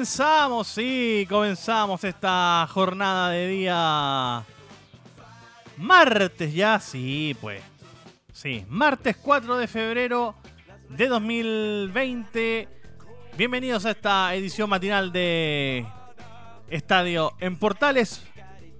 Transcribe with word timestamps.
Comenzamos, 0.00 0.66
sí, 0.66 1.26
comenzamos 1.28 2.02
esta 2.04 2.66
jornada 2.70 3.28
de 3.28 3.48
día 3.48 4.42
martes 5.76 6.54
ya, 6.54 6.80
sí, 6.80 7.36
pues. 7.38 7.62
Sí, 8.32 8.64
martes 8.70 9.18
4 9.18 9.58
de 9.58 9.68
febrero 9.68 10.34
de 10.88 11.06
2020. 11.06 12.68
Bienvenidos 13.36 13.84
a 13.84 13.90
esta 13.90 14.34
edición 14.34 14.70
matinal 14.70 15.12
de 15.12 15.86
Estadio 16.70 17.34
en 17.38 17.58
Portales, 17.58 18.24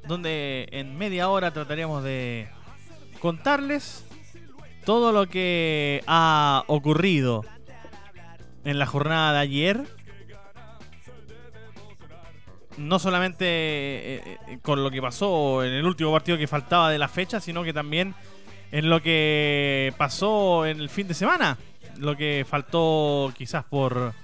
donde 0.09 0.69
en 0.70 0.97
media 0.97 1.28
hora 1.28 1.52
trataremos 1.52 2.02
de 2.02 2.48
contarles 3.20 4.06
todo 4.86 5.12
lo 5.12 5.27
que 5.27 6.02
ha 6.06 6.64
ocurrido 6.67 7.45
en 8.64 8.78
la 8.78 8.86
jornada 8.86 9.34
de 9.34 9.39
ayer 9.41 10.00
no 12.81 12.98
solamente 12.98 13.45
eh, 13.45 14.39
eh, 14.48 14.59
con 14.62 14.83
lo 14.83 14.91
que 14.91 15.03
pasó 15.03 15.62
en 15.62 15.73
el 15.73 15.84
último 15.84 16.12
partido 16.12 16.39
que 16.39 16.47
faltaba 16.47 16.91
de 16.91 16.98
la 16.98 17.09
fecha, 17.09 17.41
sino 17.41 17.62
que 17.62 17.73
también 17.73 18.14
en 18.73 18.89
lo 18.89 19.03
que 19.03 19.92
pasó 19.98 20.67
en 20.67 20.81
el 20.81 20.89
fin 20.89 21.06
de 21.06 21.14
semana. 21.14 21.58
Lo 21.98 22.17
que 22.17 22.47
faltó 22.48 23.33
quizás 23.36 23.64
por, 23.64 24.14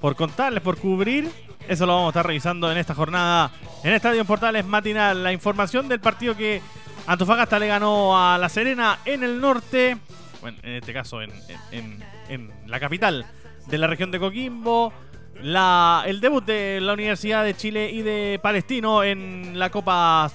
por 0.00 0.14
contarles, 0.14 0.62
por 0.62 0.78
cubrir. 0.78 1.28
Eso 1.68 1.86
lo 1.86 1.94
vamos 1.94 2.08
a 2.08 2.10
estar 2.10 2.26
revisando 2.26 2.70
en 2.70 2.78
esta 2.78 2.94
jornada 2.94 3.50
en 3.82 3.92
Estadio 3.92 4.24
Portales 4.24 4.64
Matinal. 4.64 5.22
La 5.22 5.32
información 5.32 5.88
del 5.88 6.00
partido 6.00 6.36
que 6.36 6.62
Antofagasta 7.06 7.58
le 7.58 7.66
ganó 7.66 8.16
a 8.16 8.38
La 8.38 8.48
Serena 8.48 9.00
en 9.04 9.24
el 9.24 9.40
norte. 9.40 9.96
Bueno, 10.40 10.58
en 10.62 10.74
este 10.74 10.92
caso 10.92 11.20
en, 11.22 11.32
en 11.72 12.52
la 12.66 12.78
capital 12.78 13.26
de 13.66 13.78
la 13.78 13.86
región 13.88 14.10
de 14.10 14.20
Coquimbo 14.20 14.92
la, 15.42 16.04
el 16.06 16.20
debut 16.20 16.44
de 16.44 16.80
la 16.80 16.92
Universidad 16.92 17.44
de 17.44 17.54
Chile 17.54 17.90
y 17.90 18.02
de 18.02 18.38
Palestino 18.42 19.02
en 19.02 19.58
la 19.58 19.70
Copa 19.70 20.30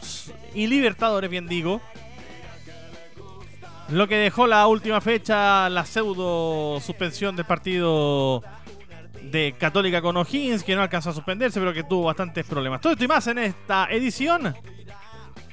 y 0.53 0.67
Libertadores, 0.67 1.29
bien 1.29 1.47
digo. 1.47 1.81
Lo 3.89 4.07
que 4.07 4.17
dejó 4.17 4.47
la 4.47 4.65
última 4.67 4.99
fecha, 4.99 5.69
la 5.69 5.85
pseudo 5.85 6.79
suspensión 6.79 7.35
del 7.35 7.45
partido 7.45 8.43
de 9.21 9.53
Católica 9.57 10.01
con 10.01 10.17
O'Higgins, 10.17 10.63
que 10.63 10.75
no 10.75 10.81
alcanzó 10.81 11.11
a 11.11 11.13
suspenderse, 11.13 11.59
pero 11.59 11.73
que 11.73 11.83
tuvo 11.83 12.05
bastantes 12.05 12.45
problemas. 12.45 12.81
Todo 12.81 12.93
esto 12.93 13.05
y 13.05 13.07
más 13.07 13.27
en 13.27 13.37
esta 13.37 13.87
edición 13.91 14.55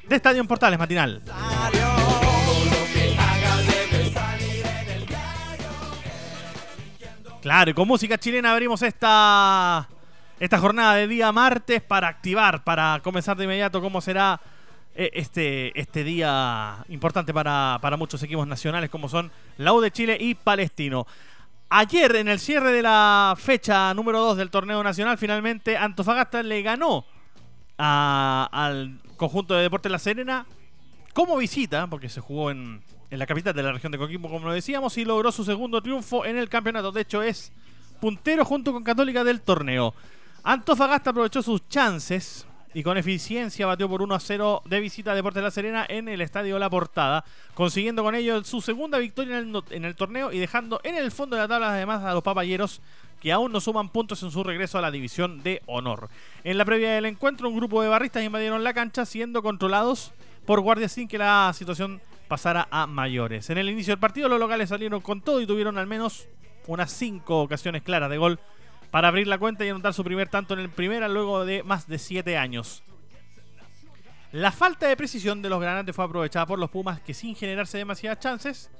de 0.08 0.16
Estadio 0.16 0.44
Portales 0.44 0.78
Matinal. 0.78 1.22
Claro, 7.42 7.72
y 7.72 7.74
con 7.74 7.88
música 7.88 8.16
chilena 8.16 8.52
abrimos 8.52 8.82
esta, 8.82 9.88
esta 10.38 10.58
jornada 10.60 10.94
de 10.94 11.08
día 11.08 11.32
martes 11.32 11.82
para 11.82 12.06
activar, 12.06 12.62
para 12.62 13.00
comenzar 13.02 13.36
de 13.36 13.42
inmediato 13.42 13.80
cómo 13.80 14.00
será 14.00 14.40
eh, 14.94 15.10
este, 15.12 15.76
este 15.78 16.04
día 16.04 16.76
importante 16.88 17.34
para, 17.34 17.80
para 17.82 17.96
muchos 17.96 18.22
equipos 18.22 18.46
nacionales 18.46 18.90
como 18.90 19.08
son 19.08 19.32
la 19.58 19.72
U 19.72 19.80
de 19.80 19.90
Chile 19.90 20.16
y 20.20 20.36
Palestino. 20.36 21.04
Ayer, 21.68 22.14
en 22.14 22.28
el 22.28 22.38
cierre 22.38 22.70
de 22.70 22.82
la 22.82 23.34
fecha 23.36 23.92
número 23.92 24.20
2 24.20 24.36
del 24.36 24.50
torneo 24.50 24.80
nacional, 24.84 25.18
finalmente 25.18 25.76
Antofagasta 25.76 26.44
le 26.44 26.62
ganó 26.62 27.04
al 27.76 29.00
conjunto 29.16 29.54
de 29.54 29.62
Deportes 29.62 29.90
La 29.90 29.98
Serena 29.98 30.46
como 31.12 31.36
visita, 31.38 31.88
porque 31.88 32.08
se 32.08 32.20
jugó 32.20 32.52
en, 32.52 32.84
en 33.12 33.18
la 33.18 33.26
capital 33.26 33.52
de 33.52 33.62
la 33.62 33.72
región 33.72 33.92
de 33.92 33.98
Coquimbo, 33.98 34.30
como 34.30 34.46
lo 34.46 34.54
decíamos, 34.54 34.96
y 34.96 35.04
logró 35.04 35.30
su 35.30 35.44
segundo 35.44 35.82
triunfo 35.82 36.24
en 36.24 36.38
el 36.38 36.48
campeonato. 36.48 36.90
De 36.90 37.02
hecho, 37.02 37.22
es 37.22 37.52
puntero 38.00 38.42
junto 38.42 38.72
con 38.72 38.82
Católica 38.82 39.22
del 39.22 39.42
torneo. 39.42 39.94
Antofagasta 40.42 41.10
aprovechó 41.10 41.42
sus 41.42 41.68
chances 41.68 42.46
y 42.72 42.82
con 42.82 42.96
eficiencia 42.96 43.66
batió 43.66 43.86
por 43.86 44.00
1 44.00 44.14
a 44.14 44.18
0 44.18 44.62
de 44.64 44.80
visita 44.80 45.12
a 45.12 45.14
Deportes 45.14 45.42
de 45.42 45.42
La 45.42 45.50
Serena 45.50 45.84
en 45.86 46.08
el 46.08 46.22
Estadio 46.22 46.58
La 46.58 46.70
Portada, 46.70 47.22
consiguiendo 47.52 48.02
con 48.02 48.14
ello 48.14 48.42
su 48.44 48.62
segunda 48.62 48.96
victoria 48.96 49.40
en 49.40 49.54
el, 49.54 49.62
en 49.68 49.84
el, 49.84 49.94
torneo 49.94 50.32
y 50.32 50.38
dejando 50.38 50.80
en 50.82 50.94
el 50.94 51.12
fondo 51.12 51.36
de 51.36 51.42
la 51.42 51.48
tabla 51.48 51.74
además 51.74 52.02
a 52.04 52.14
los 52.14 52.22
papayeros 52.22 52.80
que 53.20 53.30
aún 53.30 53.52
no 53.52 53.60
suman 53.60 53.90
puntos 53.90 54.22
en 54.22 54.30
su 54.30 54.42
regreso 54.42 54.78
a 54.78 54.80
la 54.80 54.90
división 54.90 55.42
de 55.42 55.60
honor. 55.66 56.08
En 56.44 56.56
la 56.56 56.64
previa 56.64 56.94
del 56.94 57.04
encuentro, 57.04 57.50
un 57.50 57.58
grupo 57.58 57.82
de 57.82 57.88
barristas 57.88 58.24
invadieron 58.24 58.64
la 58.64 58.72
cancha 58.72 59.04
siendo 59.04 59.42
controlados 59.42 60.12
por 60.46 60.60
guardias 60.60 60.92
sin 60.92 61.08
que 61.08 61.18
la 61.18 61.52
situación 61.54 62.00
pasara 62.32 62.66
a 62.70 62.86
mayores. 62.86 63.50
En 63.50 63.58
el 63.58 63.68
inicio 63.68 63.92
del 63.92 64.00
partido 64.00 64.26
los 64.26 64.40
locales 64.40 64.70
salieron 64.70 65.02
con 65.02 65.20
todo 65.20 65.42
y 65.42 65.46
tuvieron 65.46 65.76
al 65.76 65.86
menos 65.86 66.28
unas 66.66 66.90
cinco 66.90 67.42
ocasiones 67.42 67.82
claras 67.82 68.08
de 68.08 68.16
gol 68.16 68.40
para 68.90 69.08
abrir 69.08 69.26
la 69.26 69.36
cuenta 69.36 69.66
y 69.66 69.68
anotar 69.68 69.92
su 69.92 70.02
primer 70.02 70.30
tanto 70.30 70.54
en 70.54 70.60
el 70.60 70.70
primera 70.70 71.08
luego 71.08 71.44
de 71.44 71.62
más 71.62 71.86
de 71.86 71.98
siete 71.98 72.38
años. 72.38 72.82
La 74.32 74.50
falta 74.50 74.88
de 74.88 74.96
precisión 74.96 75.42
de 75.42 75.50
los 75.50 75.60
granates 75.60 75.94
fue 75.94 76.06
aprovechada 76.06 76.46
por 76.46 76.58
los 76.58 76.70
Pumas 76.70 77.02
que 77.02 77.12
sin 77.12 77.36
generarse 77.36 77.76
demasiadas 77.76 78.18
chances 78.18 78.70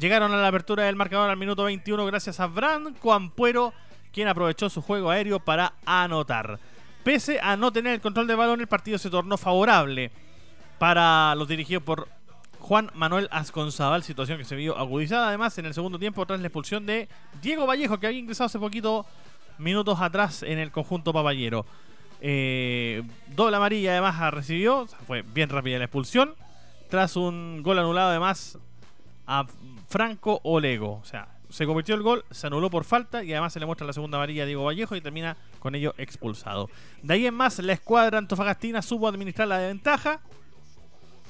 llegaron 0.00 0.32
a 0.32 0.38
la 0.38 0.48
apertura 0.48 0.84
del 0.84 0.96
marcador 0.96 1.28
al 1.28 1.36
minuto 1.36 1.64
21 1.64 2.06
gracias 2.06 2.40
a 2.40 2.46
Branco 2.46 3.12
Ampuero 3.12 3.74
quien 4.14 4.28
aprovechó 4.28 4.70
su 4.70 4.80
juego 4.80 5.10
aéreo 5.10 5.40
para 5.40 5.74
anotar. 5.84 6.58
Pese 7.02 7.38
a 7.38 7.54
no 7.58 7.70
tener 7.70 7.92
el 7.92 8.00
control 8.00 8.26
de 8.26 8.34
balón 8.34 8.62
el 8.62 8.66
partido 8.66 8.96
se 8.96 9.10
tornó 9.10 9.36
favorable 9.36 10.10
para 10.78 11.34
los 11.34 11.46
dirigidos 11.46 11.82
por 11.82 12.08
Juan 12.64 12.90
Manuel 12.94 13.28
Asconzabal, 13.30 14.02
situación 14.04 14.38
que 14.38 14.46
se 14.46 14.56
vio 14.56 14.78
agudizada 14.78 15.28
además 15.28 15.58
en 15.58 15.66
el 15.66 15.74
segundo 15.74 15.98
tiempo 15.98 16.24
tras 16.24 16.40
la 16.40 16.46
expulsión 16.46 16.86
de 16.86 17.10
Diego 17.42 17.66
Vallejo, 17.66 18.00
que 18.00 18.06
había 18.06 18.18
ingresado 18.18 18.46
hace 18.46 18.58
poquito 18.58 19.04
minutos 19.58 20.00
atrás 20.00 20.42
en 20.42 20.58
el 20.58 20.72
conjunto 20.72 21.12
papayero. 21.12 21.66
Eh, 22.22 23.02
doble 23.36 23.58
amarilla 23.58 23.90
además 23.90 24.32
recibió, 24.32 24.86
fue 25.06 25.20
bien 25.20 25.50
rápida 25.50 25.76
la 25.76 25.84
expulsión, 25.84 26.36
tras 26.88 27.16
un 27.16 27.62
gol 27.62 27.78
anulado 27.78 28.08
además 28.08 28.56
a 29.26 29.44
Franco 29.86 30.40
Olego. 30.42 31.00
O 31.02 31.04
sea, 31.04 31.28
se 31.50 31.66
convirtió 31.66 31.94
el 31.94 32.02
gol, 32.02 32.24
se 32.30 32.46
anuló 32.46 32.70
por 32.70 32.84
falta 32.84 33.22
y 33.22 33.32
además 33.32 33.52
se 33.52 33.60
le 33.60 33.66
muestra 33.66 33.86
la 33.86 33.92
segunda 33.92 34.16
amarilla 34.16 34.44
a 34.44 34.46
Diego 34.46 34.64
Vallejo 34.64 34.96
y 34.96 35.02
termina 35.02 35.36
con 35.58 35.74
ello 35.74 35.94
expulsado. 35.98 36.70
De 37.02 37.12
ahí 37.12 37.26
en 37.26 37.34
más, 37.34 37.58
la 37.58 37.74
escuadra 37.74 38.16
antofagastina 38.16 38.80
supo 38.80 39.06
administrar 39.06 39.48
la 39.48 39.58
ventaja 39.58 40.22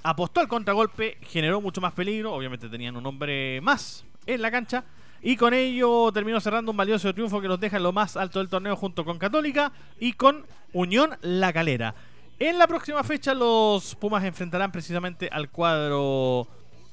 apostó 0.04 0.41
al 0.41 0.48
contragolpe, 0.48 1.16
generó 1.22 1.60
mucho 1.60 1.81
más 1.81 1.94
peligro, 1.94 2.32
obviamente 2.32 2.69
tenían 2.69 2.94
un 2.97 3.06
hombre 3.06 3.60
más 3.62 4.04
en 4.26 4.42
la 4.42 4.50
cancha 4.50 4.84
y 5.22 5.37
con 5.37 5.54
ello 5.54 6.12
terminó 6.12 6.38
cerrando 6.41 6.70
un 6.70 6.76
valioso 6.76 7.12
triunfo 7.15 7.41
que 7.41 7.48
los 7.48 7.59
deja 7.59 7.78
en 7.78 7.82
lo 7.82 7.92
más 7.92 8.16
alto 8.16 8.38
del 8.38 8.50
torneo 8.50 8.76
junto 8.76 9.06
con 9.06 9.19
Católica 9.19 9.72
y 9.98 10.12
con 10.12 10.44
Unión 10.75 11.16
La 11.22 11.54
Calera. 11.54 11.94
En 12.38 12.59
la 12.59 12.66
próxima 12.66 13.03
fecha 13.03 13.32
los 13.32 13.94
Pumas 13.94 14.22
enfrentarán 14.25 14.70
precisamente 14.70 15.31
al 15.32 15.49
cuadro 15.49 16.49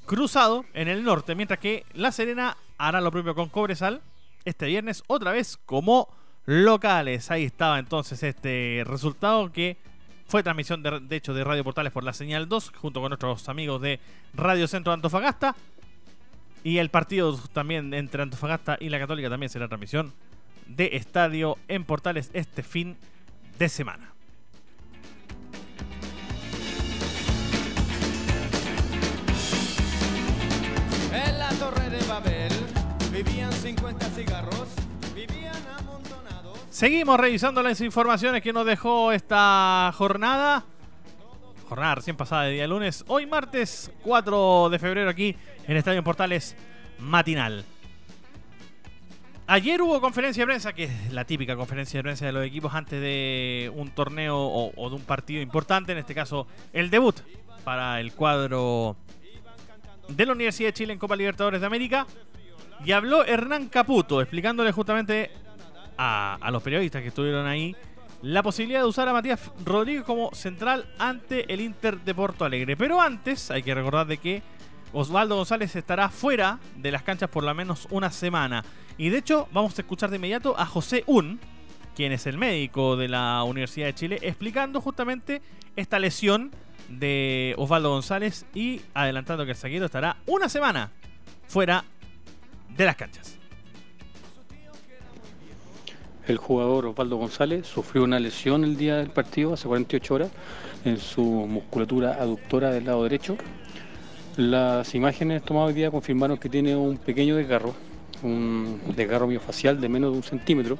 cruzado 0.06 0.64
en 0.72 0.88
el 0.88 1.04
norte, 1.04 1.34
mientras 1.34 1.60
que 1.60 1.84
La 1.92 2.12
Serena 2.12 2.56
hará 2.78 3.02
lo 3.02 3.10
propio 3.10 3.34
con 3.34 3.50
Cobresal 3.50 4.00
este 4.46 4.66
viernes 4.66 5.04
otra 5.06 5.32
vez 5.32 5.58
como 5.66 6.08
locales. 6.46 7.30
Ahí 7.30 7.44
estaba 7.44 7.78
entonces 7.78 8.22
este 8.22 8.84
resultado 8.86 9.52
que 9.52 9.76
fue 10.26 10.42
transmisión 10.42 10.82
de, 10.82 11.16
hecho 11.16 11.34
de 11.34 11.44
Radio 11.44 11.64
Portales 11.64 11.92
por 11.92 12.04
la 12.04 12.12
señal 12.12 12.48
2, 12.48 12.72
junto 12.76 13.00
con 13.00 13.10
nuestros 13.10 13.48
amigos 13.48 13.80
de 13.82 14.00
Radio 14.34 14.66
Centro 14.66 14.92
Antofagasta. 14.92 15.54
Y 16.64 16.78
el 16.78 16.90
partido 16.90 17.36
también 17.52 17.92
entre 17.92 18.22
Antofagasta 18.22 18.76
y 18.80 18.88
la 18.88 18.98
Católica 18.98 19.28
también 19.28 19.50
será 19.50 19.68
transmisión 19.68 20.12
de 20.66 20.90
estadio 20.92 21.58
en 21.68 21.84
Portales 21.84 22.30
este 22.32 22.62
fin 22.62 22.96
de 23.58 23.68
semana. 23.68 24.12
En 31.12 31.38
la 31.38 31.50
torre 31.50 31.90
de 31.90 32.06
Babel 32.06 32.52
vivían 33.12 33.52
50 33.52 34.06
cigarros, 34.10 34.68
Seguimos 36.72 37.20
revisando 37.20 37.62
las 37.62 37.82
informaciones 37.82 38.40
que 38.40 38.50
nos 38.50 38.64
dejó 38.64 39.12
esta 39.12 39.92
jornada. 39.94 40.64
jornada 41.68 41.96
recién 41.96 42.16
pasada 42.16 42.44
de 42.44 42.52
día 42.52 42.66
lunes. 42.66 43.04
Hoy 43.08 43.26
martes 43.26 43.92
4 44.02 44.70
de 44.70 44.78
febrero 44.78 45.10
aquí 45.10 45.36
en 45.66 45.76
Estadio 45.76 46.02
Portales 46.02 46.56
matinal. 46.98 47.66
Ayer 49.46 49.82
hubo 49.82 50.00
conferencia 50.00 50.44
de 50.44 50.46
prensa, 50.46 50.72
que 50.72 50.84
es 50.84 51.12
la 51.12 51.26
típica 51.26 51.56
conferencia 51.56 51.98
de 51.98 52.04
prensa 52.04 52.24
de 52.24 52.32
los 52.32 52.46
equipos 52.46 52.72
antes 52.72 52.98
de 53.02 53.70
un 53.76 53.90
torneo 53.90 54.38
o, 54.38 54.88
de 54.88 54.96
un 54.96 55.02
partido 55.02 55.42
importante, 55.42 55.92
en 55.92 55.98
este 55.98 56.14
caso 56.14 56.46
el 56.72 56.88
debut 56.88 57.16
para 57.64 58.00
el 58.00 58.14
cuadro 58.14 58.96
de 60.08 60.24
la 60.24 60.32
Universidad 60.32 60.70
de 60.70 60.72
Chile 60.72 60.94
en 60.94 60.98
Copa 60.98 61.16
Libertadores 61.16 61.60
de 61.60 61.66
América. 61.66 62.06
Y 62.82 62.92
habló 62.92 63.26
Hernán 63.26 63.68
Caputo 63.68 64.22
explicándole 64.22 64.72
justamente 64.72 65.30
a, 66.02 66.50
los 66.50 66.62
periodistas 66.62 67.02
que 67.02 67.08
estuvieron 67.08 67.46
ahí 67.46 67.76
la 68.22 68.42
posibilidad 68.42 68.80
de 68.80 68.86
usar 68.86 69.08
a 69.08 69.12
Matías 69.12 69.50
Rodríguez 69.64 70.04
como 70.04 70.32
central 70.32 70.86
ante 70.98 71.52
el 71.52 71.60
Inter 71.60 72.00
de 72.00 72.14
Porto 72.14 72.44
Alegre. 72.44 72.76
Pero 72.76 73.00
antes 73.00 73.50
hay 73.50 73.62
que 73.62 73.74
recordar 73.74 74.06
de 74.06 74.18
que 74.18 74.42
Osvaldo 74.92 75.36
González 75.36 75.74
estará 75.74 76.08
fuera 76.08 76.60
de 76.76 76.92
las 76.92 77.02
canchas 77.02 77.28
por 77.28 77.42
lo 77.42 77.52
menos 77.54 77.88
una 77.90 78.10
semana. 78.10 78.64
Y 78.96 79.08
de 79.08 79.18
hecho 79.18 79.48
vamos 79.52 79.76
a 79.76 79.82
escuchar 79.82 80.10
de 80.10 80.16
inmediato 80.16 80.58
a 80.58 80.66
José 80.66 81.02
Un, 81.06 81.40
quien 81.96 82.12
es 82.12 82.26
el 82.26 82.38
médico 82.38 82.96
de 82.96 83.08
la 83.08 83.42
Universidad 83.42 83.86
de 83.86 83.94
Chile, 83.94 84.18
explicando 84.22 84.80
justamente 84.80 85.42
esta 85.74 85.98
lesión 85.98 86.52
de 86.88 87.54
Osvaldo 87.58 87.90
González 87.90 88.46
y 88.54 88.82
adelantando 88.94 89.44
que 89.44 89.52
el 89.52 89.56
zaguero 89.56 89.86
estará 89.86 90.16
una 90.26 90.48
semana 90.48 90.92
fuera 91.48 91.84
de 92.68 92.84
las 92.84 92.96
canchas. 92.96 93.41
El 96.28 96.36
jugador 96.36 96.86
Osvaldo 96.86 97.16
González 97.16 97.66
sufrió 97.66 98.04
una 98.04 98.20
lesión 98.20 98.62
el 98.62 98.76
día 98.76 98.96
del 98.96 99.10
partido, 99.10 99.54
hace 99.54 99.66
48 99.66 100.14
horas, 100.14 100.30
en 100.84 100.98
su 100.98 101.22
musculatura 101.24 102.12
aductora 102.12 102.70
del 102.70 102.84
lado 102.84 103.02
derecho. 103.02 103.36
Las 104.36 104.94
imágenes 104.94 105.42
tomadas 105.42 105.68
hoy 105.70 105.74
día 105.74 105.90
confirmaron 105.90 106.38
que 106.38 106.48
tiene 106.48 106.76
un 106.76 106.96
pequeño 106.96 107.34
desgarro, 107.34 107.74
un 108.22 108.80
desgarro 108.94 109.26
miofacial 109.26 109.80
de 109.80 109.88
menos 109.88 110.12
de 110.12 110.16
un 110.18 110.22
centímetro, 110.22 110.78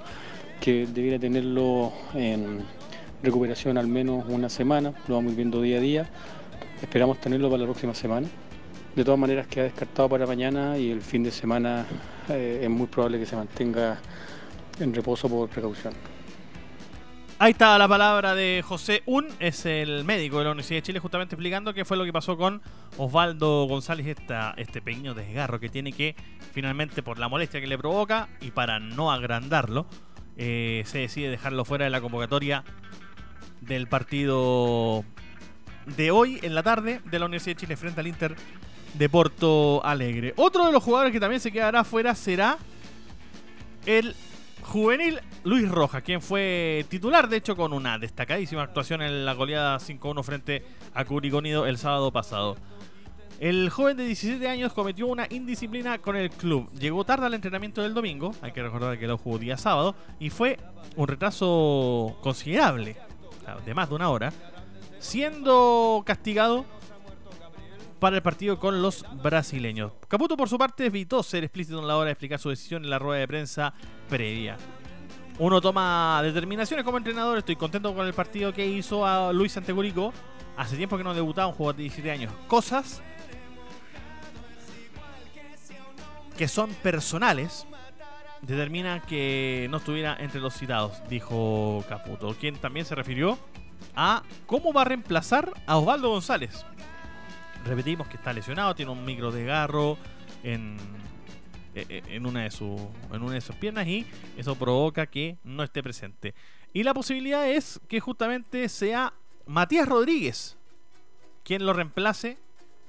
que 0.61 0.87
debiera 0.87 1.19
tenerlo 1.19 1.93
en 2.15 2.61
recuperación 3.21 3.77
al 3.79 3.89
menos 3.89 4.25
una 4.29 4.49
semana, 4.49 4.93
lo 5.09 5.17
vamos 5.17 5.35
viendo 5.35 5.61
día 5.61 5.79
a 5.79 5.81
día. 5.81 6.11
Esperamos 6.81 7.21
tenerlo 7.21 7.51
para 7.51 7.63
la 7.63 7.67
próxima 7.67 7.95
semana. 7.95 8.29
De 8.95 9.05
todas 9.05 9.19
maneras 9.19 9.49
queda 9.49 9.65
descartado 9.65 10.09
para 10.09 10.25
mañana 10.25 10.79
y 10.79 10.91
el 10.91 11.01
fin 11.01 11.25
de 11.25 11.33
semana 11.33 11.85
eh, 12.29 12.61
es 12.63 12.71
muy 12.71 12.87
probable 12.87 13.19
que 13.19 13.27
se 13.27 13.35
mantenga 13.35 13.99
en 14.81 14.95
reposo 14.95 15.29
por 15.29 15.49
precaución. 15.49 15.95
Ahí 17.39 17.53
está 17.53 17.77
la 17.77 17.89
palabra 17.89 18.37
de 18.37 18.63
José 18.65 19.03
Un, 19.05 19.27
es 19.41 19.67
el 19.67 20.05
médico 20.05 20.39
de 20.39 20.45
la 20.45 20.51
Universidad 20.53 20.79
de 20.79 20.83
Chile, 20.83 21.01
justamente 21.01 21.35
explicando 21.35 21.75
qué 21.75 21.85
fue 21.85 21.97
lo 21.97 22.05
que 22.05 22.13
pasó 22.13 22.37
con 22.37 22.63
Osvaldo 22.99 23.65
González, 23.67 24.07
esta, 24.07 24.55
este 24.57 24.81
pequeño 24.81 25.13
desgarro 25.13 25.59
que 25.59 25.69
tiene 25.69 25.93
que 25.93 26.15
finalmente 26.53 27.03
por 27.03 27.19
la 27.19 27.29
molestia 27.29 27.61
que 27.61 27.67
le 27.67 27.77
provoca 27.77 28.29
y 28.41 28.53
para 28.53 28.79
no 28.79 29.11
agrandarlo, 29.11 29.87
eh, 30.37 30.85
se 30.87 30.99
decide 30.99 31.31
dejarlo 31.31 31.65
fuera 31.65 31.85
de 31.85 31.91
la 31.91 32.01
convocatoria 32.01 32.63
del 33.61 33.89
partido 33.89 35.05
de 35.97 36.13
hoy 36.13 36.39
en 36.43 36.55
la 36.55 36.63
tarde 36.63 37.01
de 37.05 37.19
la 37.19 37.27
Universidad 37.27 37.57
de 37.57 37.61
Chile 37.61 37.77
frente 37.77 38.01
al 38.01 38.07
Inter 38.07 38.37
de 38.95 39.09
Porto 39.09 39.85
Alegre. 39.85 40.33
Otro 40.37 40.67
de 40.67 40.71
los 40.71 40.83
jugadores 40.83 41.13
que 41.13 41.19
también 41.19 41.41
se 41.41 41.51
quedará 41.51 41.83
fuera 41.83 42.15
será 42.15 42.59
el 43.85 44.15
juvenil 44.63 45.21
Luis 45.45 45.69
Rojas, 45.69 46.03
quien 46.03 46.23
fue 46.23 46.87
titular, 46.89 47.29
de 47.29 47.37
hecho, 47.37 47.57
con 47.57 47.73
una 47.73 47.99
destacadísima 47.99 48.63
actuación 48.63 49.03
en 49.03 49.25
la 49.25 49.35
goleada 49.35 49.79
5-1 49.79 50.23
frente 50.23 50.65
a 50.95 51.05
Curiconido 51.05 51.67
el 51.67 51.79
sábado 51.79 52.13
pasado. 52.13 52.57
El 53.41 53.71
joven 53.71 53.97
de 53.97 54.05
17 54.07 54.49
años 54.49 54.73
cometió 54.73 55.09
una 55.09 55.27
indisciplina 55.29 55.99
con 55.99 56.15
el 56.15 56.31
club. 56.31 56.71
Llegó 56.79 57.05
tarde 57.05 57.27
al 57.27 57.35
entrenamiento 57.35 57.83
del 57.83 57.93
domingo, 57.93 58.33
hay 58.41 58.53
que 58.53 58.63
recordar 58.63 58.99
que 58.99 59.09
lo 59.09 59.19
jugó 59.19 59.39
día 59.39 59.57
sábado, 59.57 59.97
y 60.21 60.31
fue 60.31 60.59
un 60.95 61.09
retraso 61.09 62.17
considerable, 62.23 62.97
de 63.67 63.75
más 63.75 63.89
de 63.89 63.95
una 63.97 64.11
hora, 64.11 64.33
siendo 65.01 66.05
castigado 66.07 66.65
para 68.03 68.17
el 68.17 68.23
partido 68.23 68.59
con 68.59 68.83
los 68.83 69.07
brasileños. 69.23 69.93
Caputo, 70.09 70.37
por 70.37 70.49
su 70.49 70.59
parte, 70.59 70.87
evitó 70.87 71.23
ser 71.23 71.45
explícito 71.45 71.79
en 71.79 71.87
la 71.87 71.97
hora 71.97 72.07
de 72.07 72.13
explicar 72.15 72.41
su 72.41 72.49
decisión 72.49 72.83
en 72.83 72.91
la 72.91 72.99
rueda 72.99 73.21
de 73.21 73.29
prensa 73.29 73.73
previa. 74.09 74.57
Uno 75.39 75.61
toma 75.61 76.21
determinaciones 76.25 76.85
como 76.85 76.99
entrenador. 76.99 77.39
Estoy 77.39 77.55
contento 77.55 77.95
con 77.95 78.05
el 78.05 78.13
partido 78.13 78.53
que 78.53 78.67
hizo 78.67 79.07
a 79.07 79.33
Luis 79.33 79.53
Santegurico. 79.53 80.13
Hace 80.57 80.77
tiempo 80.77 80.99
que 80.99 81.05
no 81.05 81.15
debutaba 81.15 81.47
un 81.47 81.55
jugador 81.55 81.77
de 81.77 81.83
17 81.85 82.11
años. 82.11 82.33
Cosas 82.49 83.01
que 86.37 86.49
son 86.49 86.75
personales 86.83 87.69
determinan 88.41 89.01
que 89.03 89.69
no 89.71 89.77
estuviera 89.77 90.17
entre 90.19 90.41
los 90.41 90.55
citados, 90.55 91.01
dijo 91.09 91.85
Caputo, 91.89 92.35
quien 92.35 92.57
también 92.57 92.85
se 92.85 92.97
refirió 92.97 93.39
a 93.95 94.25
cómo 94.47 94.73
va 94.73 94.83
a 94.83 94.87
reemplazar 94.87 95.53
a 95.69 95.77
Osvaldo 95.77 96.11
González. 96.11 96.67
Repetimos 97.65 98.09
que 98.09 98.17
está 98.17 98.33
lesionado, 98.33 98.75
tiene 98.75 98.91
un 98.91 99.05
micro 99.05 99.31
desgarro 99.31 99.97
en 100.43 100.77
eh, 101.75 101.87
eh, 101.89 102.03
en 102.09 102.27
una, 102.27 102.43
de 102.43 102.51
en 103.13 103.23
una 103.23 103.33
de 103.33 103.41
sus 103.41 103.57
piernas 103.57 103.87
y 103.87 104.07
eso 104.37 104.57
provoca 104.57 105.07
que 105.07 105.39
no 105.43 105.63
esté 105.63 105.83
presente. 105.83 106.35
Y 106.75 106.83
la 106.83 106.93
posibilidad 106.93 107.49
es 107.49 107.81
que 107.89 107.99
justamente 107.99 108.69
sea 108.69 109.15
Matías 109.47 109.89
Rodríguez 109.89 110.59
quien 111.43 111.65
lo 111.65 111.73
reemplace 111.73 112.37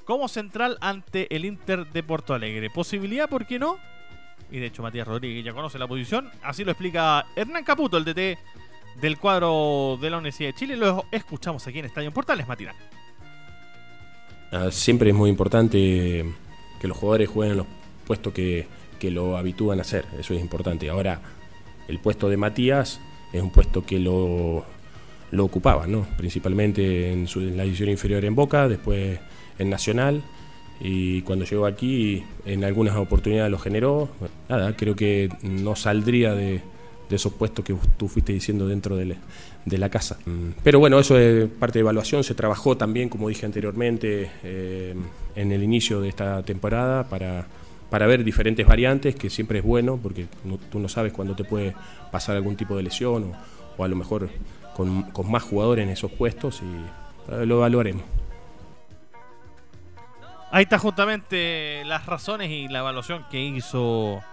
como 0.03 0.27
central 0.27 0.77
ante 0.81 1.33
el 1.33 1.45
Inter 1.45 1.87
de 1.87 2.03
Porto 2.03 2.33
Alegre. 2.33 2.69
Posibilidad, 2.69 3.29
¿por 3.29 3.47
qué 3.47 3.57
no? 3.57 3.77
Y 4.51 4.59
de 4.59 4.65
hecho 4.65 4.83
Matías 4.83 5.07
Rodríguez 5.07 5.45
ya 5.45 5.53
conoce 5.53 5.79
la 5.79 5.87
posición. 5.87 6.29
Así 6.41 6.65
lo 6.65 6.71
explica 6.71 7.25
Hernán 7.37 7.63
Caputo, 7.63 7.97
el 7.97 8.03
DT 8.03 8.37
del 8.99 9.17
cuadro 9.17 9.97
de 9.99 10.09
la 10.09 10.17
Universidad 10.17 10.49
de 10.49 10.55
Chile. 10.55 10.75
Lo 10.75 11.05
escuchamos 11.09 11.65
aquí 11.67 11.79
en 11.79 11.85
Estadio 11.85 12.11
Portales 12.11 12.47
Matinal. 12.47 12.75
Ah, 14.53 14.69
siempre 14.69 15.09
es 15.09 15.15
muy 15.15 15.31
importante 15.31 16.23
que 16.79 16.87
los 16.87 16.95
jugadores 16.95 17.27
jueguen 17.27 17.53
en 17.53 17.57
los 17.57 17.67
puesto 18.05 18.31
que, 18.31 18.67
lo 19.01 19.35
habitúan 19.35 19.79
a 19.79 19.81
hacer, 19.81 20.05
eso 20.17 20.33
es 20.33 20.39
importante. 20.39 20.89
Ahora, 20.89 21.19
el 21.89 21.99
puesto 21.99 22.29
de 22.29 22.37
Matías 22.37 23.01
es 23.33 23.41
un 23.41 23.49
puesto 23.49 23.85
que 23.85 23.99
lo, 23.99 24.63
lo 25.31 25.43
ocupaba, 25.43 25.87
¿no? 25.87 26.07
principalmente 26.15 27.11
en, 27.11 27.27
en 27.35 27.57
la 27.57 27.63
división 27.63 27.89
inferior 27.89 28.23
en 28.23 28.33
Boca, 28.33 28.69
después 28.69 29.19
en 29.59 29.69
Nacional 29.69 30.23
y 30.79 31.21
cuando 31.23 31.43
llegó 31.43 31.65
aquí 31.65 32.23
en 32.45 32.63
algunas 32.63 32.95
oportunidades 32.95 33.51
lo 33.51 33.59
generó. 33.59 34.07
Nada, 34.47 34.73
creo 34.77 34.95
que 34.95 35.29
no 35.41 35.75
saldría 35.75 36.33
de, 36.33 36.61
esos 37.09 37.33
puestos 37.33 37.63
que 37.63 37.75
tú 37.97 38.07
fuiste 38.07 38.33
diciendo 38.33 38.67
dentro 38.67 38.95
de, 38.95 39.15
la 39.65 39.89
casa. 39.89 40.17
Pero 40.63 40.79
bueno, 40.79 40.99
eso 40.99 41.17
es 41.17 41.47
parte 41.47 41.79
de 41.79 41.81
evaluación, 41.81 42.23
se 42.23 42.33
trabajó 42.33 42.75
también, 42.75 43.09
como 43.09 43.29
dije 43.29 43.45
anteriormente, 43.45 44.31
eh, 44.43 44.95
en 45.35 45.51
el 45.51 45.63
inicio 45.63 46.01
de 46.01 46.09
esta 46.09 46.43
temporada 46.43 47.03
para 47.07 47.45
para 47.93 48.07
ver 48.07 48.23
diferentes 48.23 48.65
variantes, 48.65 49.13
que 49.13 49.29
siempre 49.29 49.59
es 49.59 49.63
bueno, 49.63 49.99
porque 50.01 50.25
tú 50.71 50.79
no 50.79 50.89
sabes 50.89 51.13
cuándo 51.13 51.35
te 51.35 51.43
puede 51.43 51.75
pasar 52.11 52.35
algún 52.35 52.55
tipo 52.55 52.75
de 52.75 52.81
lesión 52.81 53.33
o, 53.77 53.83
a 53.83 53.87
lo 53.87 53.95
mejor 53.95 54.31
con, 54.75 55.05
más 55.29 55.43
jugadores 55.43 55.83
en 55.83 55.91
esos 55.91 56.11
puestos 56.11 56.63
y 56.63 57.31
eh, 57.31 57.45
lo 57.45 57.57
evaluaremos. 57.57 58.03
Ahí 60.49 60.63
está 60.63 60.79
justamente 60.79 61.83
las 61.85 62.07
razones 62.07 62.49
y 62.49 62.67
la 62.67 62.79
evaluación 62.79 63.27
que 63.29 63.39
hizo 63.39 64.23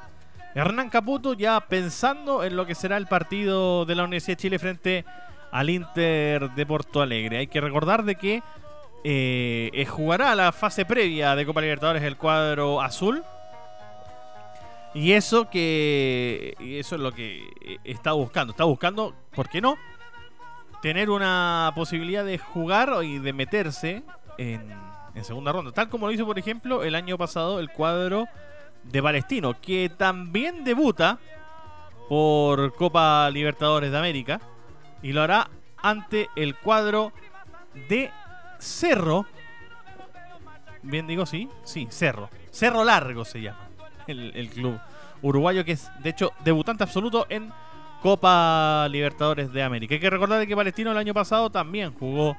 Hernán 0.54 0.90
Caputo 0.90 1.34
ya 1.34 1.60
pensando 1.60 2.42
en 2.42 2.56
lo 2.56 2.66
que 2.66 2.74
será 2.74 2.96
el 2.96 3.06
partido 3.06 3.84
de 3.84 3.94
la 3.94 4.04
Universidad 4.04 4.36
de 4.36 4.42
Chile 4.42 4.58
frente 4.58 5.04
al 5.52 5.70
Inter 5.70 6.50
de 6.50 6.66
Porto 6.66 7.00
Alegre. 7.00 7.38
Hay 7.38 7.46
que 7.46 7.60
recordar 7.60 8.04
de 8.04 8.16
que 8.16 8.42
eh, 9.04 9.86
jugará 9.88 10.34
la 10.34 10.52
fase 10.52 10.84
previa 10.84 11.36
de 11.36 11.46
Copa 11.46 11.60
Libertadores 11.60 12.02
el 12.02 12.16
cuadro 12.16 12.80
azul 12.80 13.22
y 14.92 15.12
eso 15.12 15.48
que. 15.48 16.56
eso 16.58 16.96
es 16.96 17.00
lo 17.00 17.12
que 17.12 17.44
eh, 17.60 17.78
está 17.84 18.12
buscando. 18.12 18.50
Está 18.52 18.64
buscando, 18.64 19.14
¿por 19.34 19.48
qué 19.48 19.60
no? 19.60 19.76
Tener 20.82 21.10
una 21.10 21.72
posibilidad 21.76 22.24
de 22.24 22.38
jugar 22.38 23.04
y 23.04 23.18
de 23.18 23.32
meterse 23.32 24.02
en, 24.36 24.72
en 25.14 25.24
segunda 25.24 25.52
ronda. 25.52 25.70
Tal 25.70 25.88
como 25.88 26.06
lo 26.06 26.12
hizo, 26.12 26.26
por 26.26 26.38
ejemplo, 26.38 26.82
el 26.82 26.94
año 26.96 27.16
pasado 27.16 27.60
el 27.60 27.70
cuadro 27.70 28.26
de 28.84 29.02
Palestino, 29.02 29.60
que 29.60 29.90
también 29.96 30.64
debuta 30.64 31.18
por 32.08 32.74
Copa 32.74 33.30
Libertadores 33.30 33.90
de 33.92 33.98
América. 33.98 34.40
Y 35.02 35.12
lo 35.12 35.22
hará 35.22 35.48
ante 35.82 36.28
el 36.36 36.56
cuadro 36.56 37.12
de 37.88 38.10
Cerro. 38.58 39.26
Bien 40.82 41.06
digo, 41.06 41.26
sí, 41.26 41.48
sí, 41.64 41.86
Cerro. 41.90 42.30
Cerro 42.50 42.84
Largo 42.84 43.24
se 43.24 43.42
llama 43.42 43.68
el, 44.06 44.50
club 44.50 44.78
uruguayo, 45.22 45.64
que 45.64 45.72
es 45.72 45.90
de 46.02 46.10
hecho 46.10 46.32
debutante 46.44 46.82
absoluto 46.82 47.26
en 47.28 47.52
Copa 48.02 48.88
Libertadores 48.90 49.52
de 49.52 49.62
América. 49.62 49.94
Hay 49.94 50.00
que 50.00 50.10
recordar 50.10 50.46
que 50.46 50.56
Palestino 50.56 50.90
el 50.90 50.98
año 50.98 51.14
pasado 51.14 51.50
también 51.50 51.92
jugó 51.94 52.36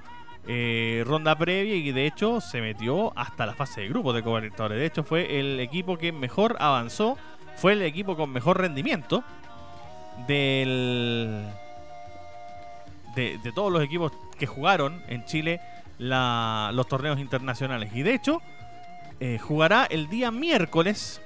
eh, 0.48 1.04
ronda 1.06 1.38
previa 1.38 1.76
y 1.76 1.92
de 1.92 2.08
hecho 2.08 2.42
se 2.42 2.62
metió 2.62 3.18
hasta 3.18 3.46
la 3.46 3.54
fase 3.54 3.82
de 3.82 3.90
grupos 3.90 4.16
de 4.16 4.24
Copa. 4.24 4.42
De 4.70 4.86
hecho 4.86 5.04
fue 5.04 5.40
el 5.40 5.60
equipo 5.60 5.98
que 5.98 6.12
mejor 6.12 6.58
avanzó, 6.60 7.18
fue 7.58 7.74
el 7.74 7.84
equipo 7.84 8.16
con 8.16 8.32
mejor 8.32 8.60
rendimiento 8.60 9.24
de, 10.28 11.46
todos 13.54 13.72
los 13.72 13.84
equipos 13.84 14.12
que 14.38 14.48
jugaron 14.48 15.02
en 15.08 15.26
Chile 15.26 15.62
los 16.00 16.88
torneos 16.88 17.20
internacionales. 17.20 17.92
Y 17.94 18.02
de 18.02 18.16
hecho 18.16 18.42
eh, 19.20 19.38
jugará 19.38 19.86
el 19.86 20.10
día 20.10 20.32
miércoles 20.32 21.22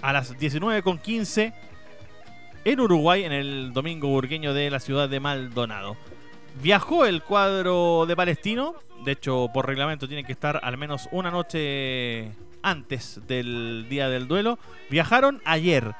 a 0.00 0.12
las 0.12 0.36
19.15 0.38 1.52
en 2.64 2.80
Uruguay, 2.80 3.24
en 3.24 3.32
el 3.32 3.72
domingo 3.72 4.08
burgueño 4.08 4.54
de 4.54 4.70
la 4.70 4.78
ciudad 4.78 5.08
de 5.08 5.18
Maldonado. 5.18 5.96
Viajó 6.62 7.04
el 7.04 7.22
cuadro 7.22 8.06
de 8.06 8.16
Palestino, 8.16 8.74
de 9.04 9.12
hecho 9.12 9.48
por 9.52 9.66
reglamento 9.66 10.06
tiene 10.06 10.24
que 10.24 10.32
estar 10.32 10.60
al 10.62 10.78
menos 10.78 11.08
una 11.10 11.30
noche 11.30 12.32
antes 12.62 13.20
del 13.26 13.86
día 13.88 14.08
del 14.08 14.28
duelo. 14.28 14.58
Viajaron 14.88 15.42
ayer 15.44 15.94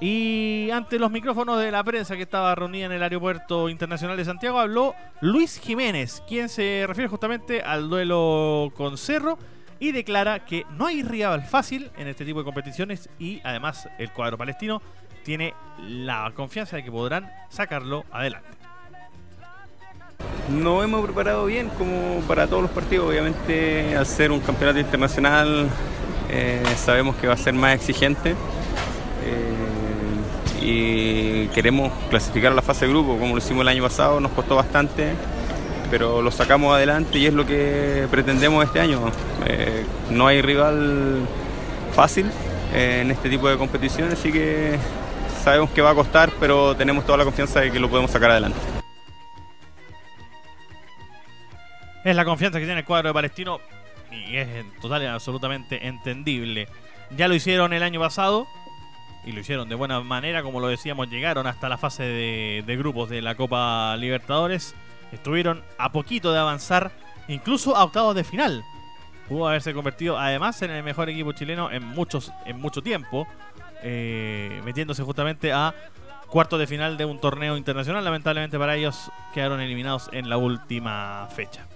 y 0.00 0.68
ante 0.72 0.98
los 0.98 1.10
micrófonos 1.10 1.58
de 1.58 1.70
la 1.70 1.82
prensa 1.82 2.16
que 2.16 2.22
estaba 2.22 2.54
reunida 2.54 2.86
en 2.86 2.92
el 2.92 3.02
Aeropuerto 3.02 3.68
Internacional 3.68 4.16
de 4.16 4.24
Santiago 4.24 4.58
habló 4.58 4.94
Luis 5.20 5.58
Jiménez, 5.58 6.22
quien 6.28 6.48
se 6.48 6.84
refiere 6.86 7.08
justamente 7.08 7.62
al 7.62 7.88
duelo 7.88 8.72
con 8.76 8.98
Cerro 8.98 9.38
y 9.80 9.92
declara 9.92 10.44
que 10.44 10.64
no 10.70 10.86
hay 10.86 11.02
rival 11.02 11.42
fácil 11.42 11.90
en 11.96 12.08
este 12.08 12.24
tipo 12.24 12.40
de 12.40 12.44
competiciones 12.44 13.08
y 13.18 13.40
además 13.42 13.88
el 13.98 14.12
cuadro 14.12 14.38
palestino 14.38 14.80
tiene 15.24 15.54
la 15.80 16.30
confianza 16.34 16.76
de 16.76 16.84
que 16.84 16.92
podrán 16.92 17.30
sacarlo 17.48 18.04
adelante. 18.10 18.55
Nos 20.50 20.84
hemos 20.84 21.04
preparado 21.04 21.46
bien 21.46 21.68
como 21.76 22.20
para 22.28 22.46
todos 22.46 22.62
los 22.62 22.70
partidos. 22.70 23.08
Obviamente, 23.08 23.96
al 23.96 24.06
ser 24.06 24.30
un 24.30 24.38
campeonato 24.38 24.78
internacional, 24.78 25.68
eh, 26.30 26.62
sabemos 26.76 27.16
que 27.16 27.26
va 27.26 27.34
a 27.34 27.36
ser 27.36 27.54
más 27.54 27.74
exigente. 27.74 28.30
eh, 29.24 29.54
y 30.62 31.48
queremos 31.48 31.92
clasificar 32.10 32.52
a 32.52 32.54
la 32.54 32.62
fase 32.62 32.86
de 32.86 32.92
grupo, 32.92 33.18
como 33.18 33.34
lo 33.34 33.38
hicimos 33.38 33.62
el 33.62 33.68
año 33.68 33.82
pasado, 33.82 34.20
nos 34.20 34.32
costó 34.32 34.56
bastante, 34.56 35.12
pero 35.90 36.22
lo 36.22 36.30
sacamos 36.32 36.74
adelante 36.74 37.18
y 37.18 37.26
es 37.26 37.34
lo 37.34 37.46
que 37.46 38.06
pretendemos 38.10 38.64
este 38.64 38.80
año. 38.80 39.00
Eh, 39.46 39.84
no 40.10 40.26
hay 40.26 40.42
rival 40.42 41.20
fácil 41.94 42.26
en 42.74 43.10
este 43.10 43.28
tipo 43.28 43.48
de 43.48 43.56
competiciones, 43.58 44.14
así 44.14 44.32
que 44.32 44.76
sabemos 45.44 45.70
que 45.70 45.82
va 45.82 45.90
a 45.90 45.94
costar, 45.94 46.32
pero 46.40 46.74
tenemos 46.74 47.04
toda 47.04 47.18
la 47.18 47.24
confianza 47.24 47.60
de 47.60 47.70
que 47.70 47.78
lo 47.78 47.88
podemos 47.88 48.10
sacar 48.10 48.30
adelante. 48.32 48.75
Es 52.06 52.14
la 52.14 52.24
confianza 52.24 52.60
que 52.60 52.66
tiene 52.66 52.78
el 52.78 52.86
cuadro 52.86 53.08
de 53.08 53.14
Palestino 53.14 53.58
y 54.12 54.36
es 54.36 54.48
total 54.80 55.02
y 55.02 55.06
absolutamente 55.06 55.88
entendible. 55.88 56.68
Ya 57.16 57.26
lo 57.26 57.34
hicieron 57.34 57.72
el 57.72 57.82
año 57.82 57.98
pasado 57.98 58.46
y 59.24 59.32
lo 59.32 59.40
hicieron 59.40 59.68
de 59.68 59.74
buena 59.74 60.00
manera, 60.02 60.44
como 60.44 60.60
lo 60.60 60.68
decíamos, 60.68 61.10
llegaron 61.10 61.48
hasta 61.48 61.68
la 61.68 61.78
fase 61.78 62.04
de, 62.04 62.62
de 62.64 62.76
grupos 62.76 63.10
de 63.10 63.22
la 63.22 63.34
Copa 63.34 63.96
Libertadores. 63.96 64.76
Estuvieron 65.10 65.64
a 65.78 65.90
poquito 65.90 66.32
de 66.32 66.38
avanzar, 66.38 66.92
incluso 67.26 67.74
a 67.74 67.82
octavos 67.82 68.14
de 68.14 68.22
final. 68.22 68.62
Pudo 69.28 69.48
haberse 69.48 69.74
convertido 69.74 70.16
además 70.16 70.62
en 70.62 70.70
el 70.70 70.84
mejor 70.84 71.10
equipo 71.10 71.32
chileno 71.32 71.72
en 71.72 71.82
muchos 71.82 72.30
en 72.44 72.60
mucho 72.60 72.82
tiempo, 72.82 73.26
eh, 73.82 74.62
metiéndose 74.64 75.02
justamente 75.02 75.52
a 75.52 75.74
cuartos 76.28 76.60
de 76.60 76.68
final 76.68 76.96
de 76.98 77.04
un 77.04 77.18
torneo 77.18 77.56
internacional. 77.56 78.04
Lamentablemente 78.04 78.60
para 78.60 78.76
ellos 78.76 79.10
quedaron 79.34 79.60
eliminados 79.60 80.08
en 80.12 80.30
la 80.30 80.36
última 80.36 81.26
fecha. 81.34 81.66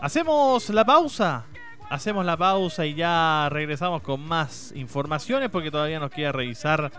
Hacemos 0.00 0.68
la 0.70 0.84
pausa. 0.84 1.44
Hacemos 1.90 2.24
la 2.24 2.36
pausa 2.36 2.86
y 2.86 2.94
ya 2.94 3.48
regresamos 3.50 4.02
con 4.02 4.20
más 4.20 4.72
informaciones 4.76 5.50
porque 5.50 5.70
todavía 5.70 5.98
nos 5.98 6.10
queda 6.10 6.30
revisar 6.30 6.90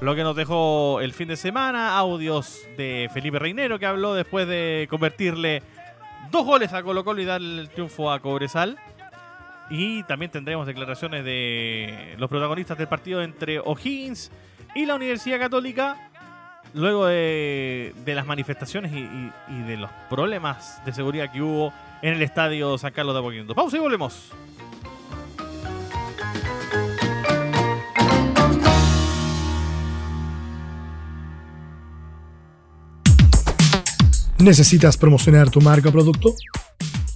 lo 0.00 0.14
que 0.14 0.22
nos 0.22 0.34
dejó 0.34 1.00
el 1.02 1.12
fin 1.12 1.28
de 1.28 1.36
semana. 1.36 1.96
Audios 1.98 2.62
de 2.78 3.10
Felipe 3.12 3.38
Reinero 3.38 3.78
que 3.78 3.86
habló 3.86 4.14
después 4.14 4.48
de 4.48 4.86
convertirle 4.90 5.62
dos 6.30 6.46
goles 6.46 6.72
a 6.72 6.82
Colo 6.82 7.04
Colo 7.04 7.20
y 7.20 7.26
darle 7.26 7.60
el 7.60 7.68
triunfo 7.68 8.10
a 8.10 8.18
Cobresal. 8.20 8.78
Y 9.68 10.02
también 10.04 10.30
tendremos 10.32 10.66
declaraciones 10.66 11.24
de 11.24 12.14
los 12.18 12.28
protagonistas 12.30 12.78
del 12.78 12.88
partido 12.88 13.22
entre 13.22 13.60
O'Higgins 13.60 14.32
y 14.74 14.86
la 14.86 14.94
Universidad 14.96 15.38
Católica. 15.38 16.08
Luego 16.72 17.06
de, 17.06 17.92
de 18.04 18.14
las 18.14 18.26
manifestaciones 18.26 18.92
y- 18.92 19.32
y 19.52 19.62
de 19.66 19.76
los 19.76 19.90
problemas 20.08 20.80
de 20.84 20.92
seguridad 20.92 21.30
que 21.32 21.42
hubo 21.42 21.72
en 22.02 22.14
el 22.14 22.22
estadio 22.22 22.78
San 22.78 22.92
Carlos 22.92 23.14
de 23.14 23.20
Apoquindo. 23.20 23.54
Pausa 23.54 23.76
y 23.76 23.80
volvemos. 23.80 24.30
¿Necesitas 34.38 34.96
promocionar 34.96 35.50
tu 35.50 35.60
marca 35.60 35.90
o 35.90 35.92
producto? 35.92 36.34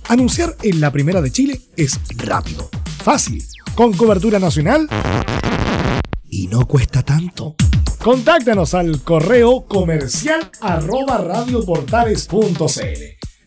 Anunciar 0.09 0.55
en 0.63 0.81
la 0.81 0.91
primera 0.91 1.23
de 1.23 1.33
Chile 1.33 1.59
es 1.75 1.99
rápido, 2.19 2.69
fácil, 3.03 3.43
con 3.75 3.95
cobertura 3.95 4.39
nacional 4.39 4.87
y 6.29 6.49
no 6.49 6.67
cuesta 6.67 7.03
tanto. 7.03 7.55
Contáctanos 8.03 8.75
al 8.75 9.01
correo 9.01 9.63
comercial 9.63 10.51
arroba 10.61 11.17
radioportales.cl. 11.17 13.24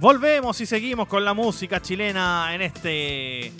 Volvemos 0.00 0.58
y 0.62 0.66
seguimos 0.66 1.08
con 1.08 1.26
la 1.26 1.34
música 1.34 1.82
chilena 1.82 2.54
en 2.54 2.62
este 2.62 3.48
en 3.48 3.52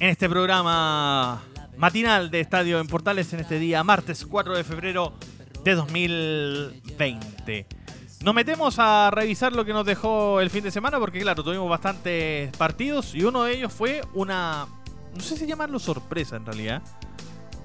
este 0.00 0.26
programa 0.26 1.42
matinal 1.76 2.30
de 2.30 2.40
Estadio 2.40 2.80
en 2.80 2.86
Portales 2.86 3.30
en 3.34 3.40
este 3.40 3.58
día 3.58 3.84
martes 3.84 4.24
4 4.24 4.56
de 4.56 4.64
febrero 4.64 5.12
de 5.62 5.74
2020. 5.74 7.66
Nos 8.22 8.34
metemos 8.34 8.78
a 8.78 9.10
revisar 9.12 9.52
lo 9.52 9.66
que 9.66 9.74
nos 9.74 9.84
dejó 9.84 10.40
el 10.40 10.48
fin 10.48 10.64
de 10.64 10.70
semana 10.70 10.98
porque 10.98 11.20
claro, 11.20 11.44
tuvimos 11.44 11.68
bastantes 11.68 12.50
partidos 12.56 13.14
y 13.14 13.24
uno 13.24 13.44
de 13.44 13.52
ellos 13.52 13.70
fue 13.70 14.00
una 14.14 14.66
no 15.14 15.20
sé 15.20 15.36
si 15.36 15.46
llamarlo 15.46 15.78
sorpresa 15.78 16.36
en 16.36 16.46
realidad, 16.46 16.82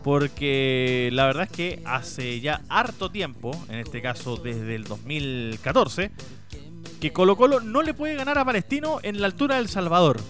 porque 0.04 1.10
la 1.13 1.28
verdad 1.28 1.44
es 1.44 1.52
que 1.52 1.82
hace 1.86 2.42
ya 2.42 2.62
harto 2.68 3.10
tiempo, 3.10 3.52
en 3.70 3.80
este 3.80 4.02
caso 4.02 4.36
desde 4.36 4.75
el 4.75 4.84
2014, 4.84 6.12
que 7.03 7.12
Colo 7.12 7.36
Colo 7.36 7.60
no 7.60 7.81
le 7.81 7.93
puede 7.93 8.15
ganar 8.15 8.38
a 8.38 8.45
Palestino 8.45 9.00
en 9.03 9.19
la 9.19 9.27
altura 9.27 9.57
del 9.57 9.67
Salvador. 9.67 10.22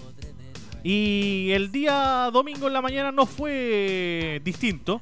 Y 0.82 1.52
el 1.52 1.70
día 1.70 2.28
domingo 2.32 2.66
en 2.66 2.72
la 2.72 2.82
mañana 2.82 3.12
no 3.12 3.26
fue 3.26 4.40
distinto. 4.42 5.00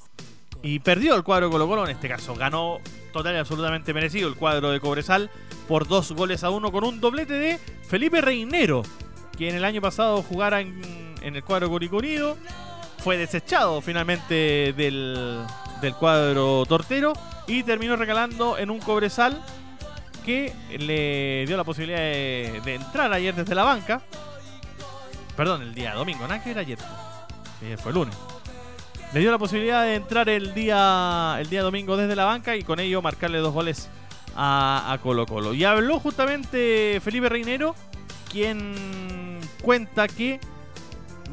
Y 0.63 0.81
perdió 0.81 1.15
el 1.15 1.23
cuadro 1.23 1.47
de 1.47 1.53
Colo 1.53 1.67
Colo, 1.67 1.85
en 1.87 1.93
este 1.93 2.11
caso 2.11 2.35
ganó 2.35 2.79
total 3.11 3.37
y 3.37 3.39
absolutamente 3.39 3.95
merecido 3.95 4.29
el 4.29 4.37
cuadro 4.37 4.71
de 4.71 4.81
Cobresal 4.81 5.31
por 5.67 5.89
dos 5.89 6.13
goles 6.13 6.45
a 6.45 6.51
uno 6.51 6.71
con 6.71 6.85
un 6.85 7.01
doblete 7.01 7.33
de 7.33 7.59
Felipe 7.89 8.21
Reinero, 8.21 8.83
que 9.39 9.49
en 9.49 9.55
el 9.55 9.65
año 9.65 9.81
pasado 9.81 10.23
jugara 10.23 10.61
en, 10.61 10.83
el 11.23 11.43
cuadro 11.43 11.71
Curicunido. 11.71 12.37
Fue 12.99 13.17
desechado 13.17 13.81
finalmente 13.81 14.75
del, 14.77 15.41
del 15.81 15.95
cuadro 15.95 16.67
tortero 16.67 17.15
y 17.47 17.63
terminó 17.63 17.97
regalando 17.97 18.59
en 18.59 18.69
un 18.69 18.79
Cobresal 18.79 19.43
que 20.23 20.53
le 20.79 21.45
dio 21.47 21.57
la 21.57 21.65
posibilidad 21.65 21.99
de, 21.99 22.75
entrar 22.75 23.13
ayer 23.13 23.35
desde 23.35 23.55
la 23.55 23.65
banca. 23.65 24.03
Perdón, 25.37 25.63
el 25.63 25.75
día 25.75 25.95
domingo, 25.95 26.23
nada 26.27 26.43
que 26.43 26.51
era 26.51 26.61
ayer. 26.61 26.79
Fue 27.83 27.93
lunes. 27.93 28.17
Le 29.13 29.21
dio 29.21 29.31
la 29.31 29.39
posibilidad 29.39 29.85
de 29.85 29.97
entrar 29.97 30.29
el 30.29 30.55
día, 30.55 31.37
el 31.39 31.49
día 31.49 31.63
domingo 31.63 31.97
desde 31.97 32.17
la 32.17 32.25
banca 32.25 32.57
y 32.57 32.63
con 32.63 32.81
ello 32.81 33.03
marcarle 33.03 33.39
dos 33.39 33.53
goles 33.53 33.89
a, 34.35 34.99
Colo 35.03 35.27
Colo. 35.27 35.55
Y 35.55 35.65
habló 35.65 36.01
justamente 36.01 37.01
Felipe 37.03 37.29
Reinero, 37.29 37.75
quien 38.31 39.39
cuenta 39.63 40.09
que 40.09 40.41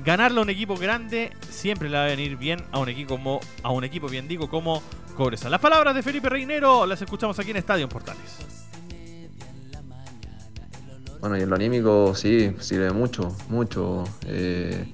ganarle 0.04 0.40
a 0.40 0.44
un 0.44 0.50
equipo 0.50 0.76
grande 0.76 1.32
siempre 1.50 1.90
le 1.90 1.98
va 1.98 2.04
a 2.04 2.08
venir 2.08 2.38
bien 2.38 2.64
a 2.72 2.80
un 2.80 2.90
equipo 2.90 3.16
como 3.16 3.40
a 3.64 3.72
un 3.72 3.84
equipo 3.84 4.08
bien 4.08 4.28
digo 4.28 4.50
como 4.50 4.84
Cobresal. 5.16 5.52
Las 5.52 5.60
palabras 5.60 5.96
de 5.96 6.04
Felipe 6.04 6.30
Reinero 6.30 6.86
las 6.86 7.02
escuchamos 7.02 7.38
aquí 7.40 7.52
en 7.52 7.58
Estadio 7.58 7.90
Portales. 7.90 8.59
Bueno, 11.20 11.38
y 11.38 11.42
en 11.42 11.50
lo 11.50 11.56
anímico 11.56 12.16
sí, 12.16 12.56
sirve 12.60 12.92
mucho, 12.94 13.36
mucho. 13.50 14.06
Eh, 14.26 14.94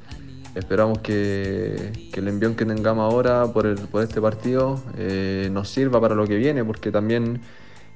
esperamos 0.56 0.98
que, 1.00 2.10
que 2.12 2.20
el 2.20 2.28
envión 2.28 2.56
que 2.56 2.66
tengamos 2.66 3.14
ahora 3.14 3.46
por, 3.46 3.68
el, 3.68 3.76
por 3.76 4.02
este 4.02 4.20
partido 4.20 4.82
eh, 4.98 5.50
nos 5.52 5.70
sirva 5.70 6.02
para 6.02 6.16
lo 6.16 6.26
que 6.26 6.36
viene, 6.38 6.66
porque 6.66 6.92
también 6.92 7.42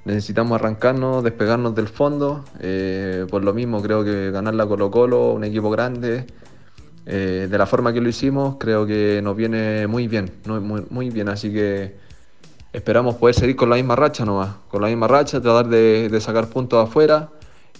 necesitamos 0.06 0.54
arrancarnos, 0.54 1.24
despegarnos 1.24 1.74
del 1.74 1.88
fondo. 1.88 2.46
Eh, 2.60 3.26
por 3.32 3.44
lo 3.44 3.52
mismo 3.52 3.82
creo 3.82 4.04
que 4.04 4.30
ganar 4.30 4.54
la 4.54 4.68
Colo 4.68 4.92
Colo, 4.92 5.32
un 5.32 5.44
equipo 5.44 5.72
grande, 5.72 6.28
de 7.06 7.58
la 7.58 7.66
forma 7.66 7.92
que 7.92 8.02
lo 8.02 8.10
hicimos, 8.10 8.58
creo 8.60 8.86
que 8.86 9.20
nos 9.24 9.36
viene 9.36 9.88
muy 9.88 10.08
bien, 10.08 10.32
muy 10.92 11.10
bien. 11.10 11.30
Así 11.30 11.52
que 11.52 11.96
esperamos 12.72 13.16
poder 13.16 13.34
seguir 13.34 13.56
con 13.56 13.72
la 13.72 13.78
misma 13.78 13.96
racha 13.96 14.24
nomás, 14.26 14.58
con 14.68 14.84
la 14.84 14.90
misma 14.90 15.08
racha, 15.08 15.42
tratar 15.42 15.68
de, 15.70 16.08
de 16.08 16.22
sacar 16.22 16.48
puntos 16.50 16.88
afuera 16.88 17.32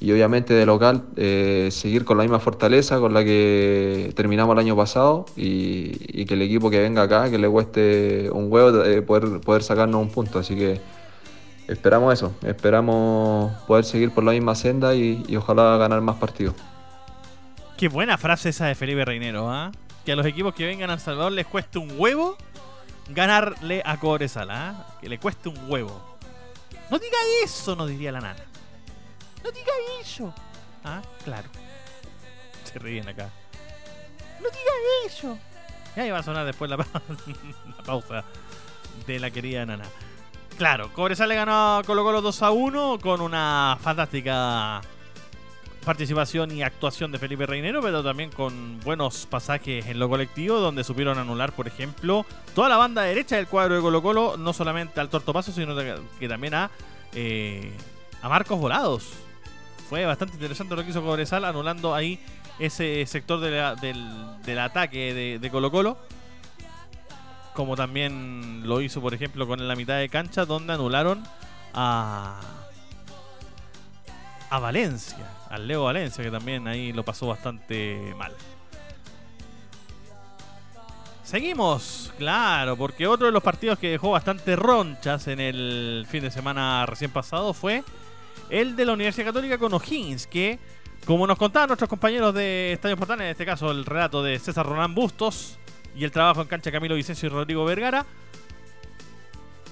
y 0.02 0.12
obviamente 0.12 0.54
de 0.54 0.66
local 0.66 1.04
eh, 1.18 1.70
seguir 1.72 2.06
con 2.06 2.18
la 2.18 2.24
misma 2.24 2.40
fortaleza 2.40 3.00
con 3.00 3.14
la 3.14 3.24
que 3.24 4.14
terminamos 4.16 4.54
el 4.54 4.60
año 4.60 4.76
pasado 4.76 5.26
y, 5.36 6.26
que 6.26 6.36
el 6.36 6.42
equipo 6.42 6.70
que 6.70 6.80
venga 6.80 7.04
acá, 7.04 7.30
que 7.30 7.38
le 7.38 7.50
cueste 7.50 8.30
un 8.32 8.52
huevo, 8.52 8.84
eh, 8.84 9.02
poder, 9.02 9.42
poder 9.42 9.64
sacarnos 9.64 10.02
un 10.02 10.10
punto. 10.10 10.40
Así 10.40 10.56
que 10.56 10.80
esperamos 11.68 12.14
eso, 12.14 12.34
esperamos 12.44 13.52
poder 13.68 13.84
seguir 13.84 14.12
por 14.12 14.24
la 14.24 14.32
misma 14.32 14.56
senda 14.56 14.96
y, 14.96 15.36
ojalá 15.36 15.78
ganar 15.78 16.02
más 16.02 16.18
partidos. 16.18 16.56
Qué 17.78 17.88
buena 17.88 18.18
frase 18.18 18.50
esa 18.50 18.68
de 18.68 18.76
Felipe 18.76 19.04
Reinero, 19.06 19.50
¿ah? 19.50 19.72
Que 20.06 20.14
a 20.14 20.16
los 20.16 20.26
equipos 20.26 20.54
que 20.54 20.66
vengan 20.66 20.90
a 20.90 20.94
El 20.94 21.00
Salvador 21.00 21.32
les 21.32 21.48
cueste 21.48 21.80
un 21.80 21.92
huevo 21.98 22.38
ganarle 23.10 23.82
a 23.86 23.98
Cobresal, 23.98 24.50
¿ah? 24.52 24.86
Que 25.02 25.10
le 25.10 25.18
cueste 25.18 25.50
un 25.50 25.58
huevo. 25.68 26.18
No 26.92 27.00
diga 27.00 27.18
eso, 27.44 27.76
no 27.76 27.86
diría 27.86 28.12
la 28.12 28.22
nana. 28.22 28.49
No 29.50 29.56
diga 29.56 29.72
eso. 30.02 30.34
Ah, 30.84 31.02
claro. 31.24 31.50
Se 32.72 32.78
ríen 32.78 33.08
acá. 33.10 33.30
No 34.40 34.50
diga 34.50 34.72
eso. 35.08 35.38
Ya 35.96 36.06
iba 36.06 36.20
a 36.20 36.24
sonar 36.24 36.46
después 36.46 36.70
la, 36.70 36.78
pa- 36.78 36.86
la 37.78 37.84
pausa 37.84 38.24
de 39.08 39.20
la 39.20 39.32
querida 39.32 39.66
nana. 39.66 39.86
Claro, 40.58 40.94
Cobresal 40.94 41.30
le 41.30 41.36
ganó 41.36 41.82
Colo 41.86 42.04
Colo 42.04 42.22
2 42.22 42.44
a 42.44 42.52
1 42.52 43.00
con 43.02 43.22
una 43.22 43.78
fantástica 43.82 44.82
participación 45.86 46.52
y 46.52 46.62
actuación 46.62 47.12
de 47.12 47.18
Felipe 47.18 47.46
Reinero, 47.46 47.82
pero 47.82 48.04
también 48.04 48.30
con 48.32 48.80
buenos 48.82 49.26
pasajes 49.26 49.88
en 49.88 49.98
lo 49.98 50.10
colectivo, 50.10 50.60
donde 50.60 50.84
supieron 50.84 51.18
anular, 51.18 51.54
por 51.54 51.68
ejemplo, 51.68 52.26
toda 52.54 52.70
la 52.70 52.78
banda 52.78 53.02
derecha 53.04 53.38
del 53.38 53.48
cuadro 53.48 53.76
de 53.76 53.82
Colo 53.82 54.02
Colo, 54.04 54.36
no 54.38 54.54
solamente 54.54 55.00
al 55.00 55.10
Tortopaso, 55.10 55.52
sino 55.54 55.76
que 56.20 56.28
también 56.28 56.54
a, 56.54 56.70
eh, 57.14 57.72
a 58.22 58.30
Marcos 58.30 58.60
Volados. 58.60 59.08
Fue 59.90 60.06
bastante 60.06 60.36
interesante 60.36 60.76
lo 60.76 60.84
que 60.84 60.92
hizo 60.92 61.02
Cobresal, 61.02 61.44
anulando 61.46 61.96
ahí 61.96 62.20
ese 62.60 63.04
sector 63.08 63.40
del, 63.40 64.38
del 64.46 64.60
ataque 64.60 65.16
de, 65.16 65.40
de 65.40 65.50
Colo 65.50 65.72
Colo. 65.72 65.98
Como 67.56 67.76
también 67.76 68.68
lo 68.68 68.82
hizo, 68.82 69.02
por 69.02 69.16
ejemplo, 69.16 69.48
con 69.48 69.68
la 69.68 69.76
mitad 69.76 69.98
de 69.98 70.08
cancha, 70.08 70.46
donde 70.46 70.74
anularon 70.74 71.24
a, 71.74 72.40
a 74.52 74.60
Valencia, 74.60 75.26
al 75.50 75.68
Leo 75.68 75.86
Valencia, 75.86 76.24
que 76.24 76.30
también 76.30 76.68
ahí 76.68 76.94
lo 76.94 77.04
pasó 77.04 77.26
bastante 77.26 78.14
mal. 78.16 78.34
Seguimos, 81.24 82.14
claro, 82.20 82.78
porque 82.78 83.08
otro 83.08 83.26
de 83.26 83.32
los 83.32 83.42
partidos 83.42 83.80
que 83.80 83.90
dejó 83.90 84.12
bastante 84.12 84.56
ronchas 84.56 85.28
en 85.28 85.40
el 85.40 86.06
fin 86.08 86.22
de 86.22 86.30
semana 86.30 86.86
recién 86.86 87.10
pasado 87.10 87.54
fue 87.54 87.84
el 88.50 88.76
de 88.76 88.86
la 88.86 88.94
Universidad 88.94 89.28
Católica 89.28 89.58
con 89.58 89.74
O'Higgins, 89.74 90.28
que, 90.28 90.60
como 91.06 91.28
nos 91.28 91.38
contaban 91.38 91.68
nuestros 91.68 91.90
compañeros 91.90 92.34
de 92.34 92.74
Estadio 92.74 92.98
Portales, 92.98 93.26
en 93.26 93.32
este 93.32 93.46
caso 93.46 93.72
el 93.72 93.86
relato 93.86 94.24
de 94.24 94.40
César 94.40 94.66
Ronán 94.66 94.96
Bustos 94.96 95.58
y 95.96 96.04
el 96.04 96.12
trabajo 96.12 96.42
en 96.42 96.48
cancha 96.48 96.72
Camilo 96.72 96.96
Vicencio 96.96 97.28
y 97.28 97.30
Rodrigo 97.30 97.66
Vergara, 97.66 98.06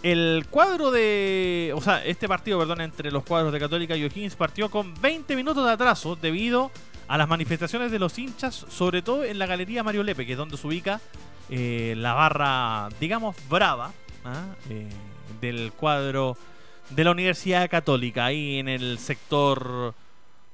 el 0.04 0.46
cuadro 0.50 0.92
de. 0.92 1.74
O 1.76 1.82
sea, 1.82 2.04
este 2.06 2.28
partido, 2.28 2.60
perdón, 2.60 2.82
entre 2.82 3.12
los 3.12 3.24
cuadros 3.24 3.52
de 3.52 3.60
Católica 3.60 3.96
y 3.96 4.04
O'Higgins 4.04 4.36
partió 4.36 4.70
con 4.70 4.94
20 5.02 5.36
minutos 5.36 5.66
de 5.66 5.72
atraso 5.72 6.16
debido 6.16 6.72
a 7.08 7.18
las 7.18 7.28
manifestaciones 7.28 7.92
de 7.92 8.00
los 8.00 8.18
hinchas, 8.18 8.66
sobre 8.70 9.02
todo 9.02 9.24
en 9.24 9.40
la 9.40 9.46
galería 9.46 9.84
Mario 9.84 10.04
Lepe, 10.04 10.26
que 10.26 10.34
es 10.34 10.38
donde 10.38 10.58
se 10.58 10.68
ubica 10.68 11.02
eh, 11.50 11.96
la 11.98 12.14
barra, 12.14 12.90
digamos, 13.00 13.36
brava 13.50 13.94
¿ah? 14.26 14.46
Eh, 14.70 14.90
del 15.40 15.72
cuadro 15.72 16.38
de 16.90 17.04
la 17.04 17.12
Universidad 17.12 17.70
Católica, 17.70 18.26
ahí 18.26 18.60
en 18.60 18.70
el 18.70 18.98
sector 19.00 19.94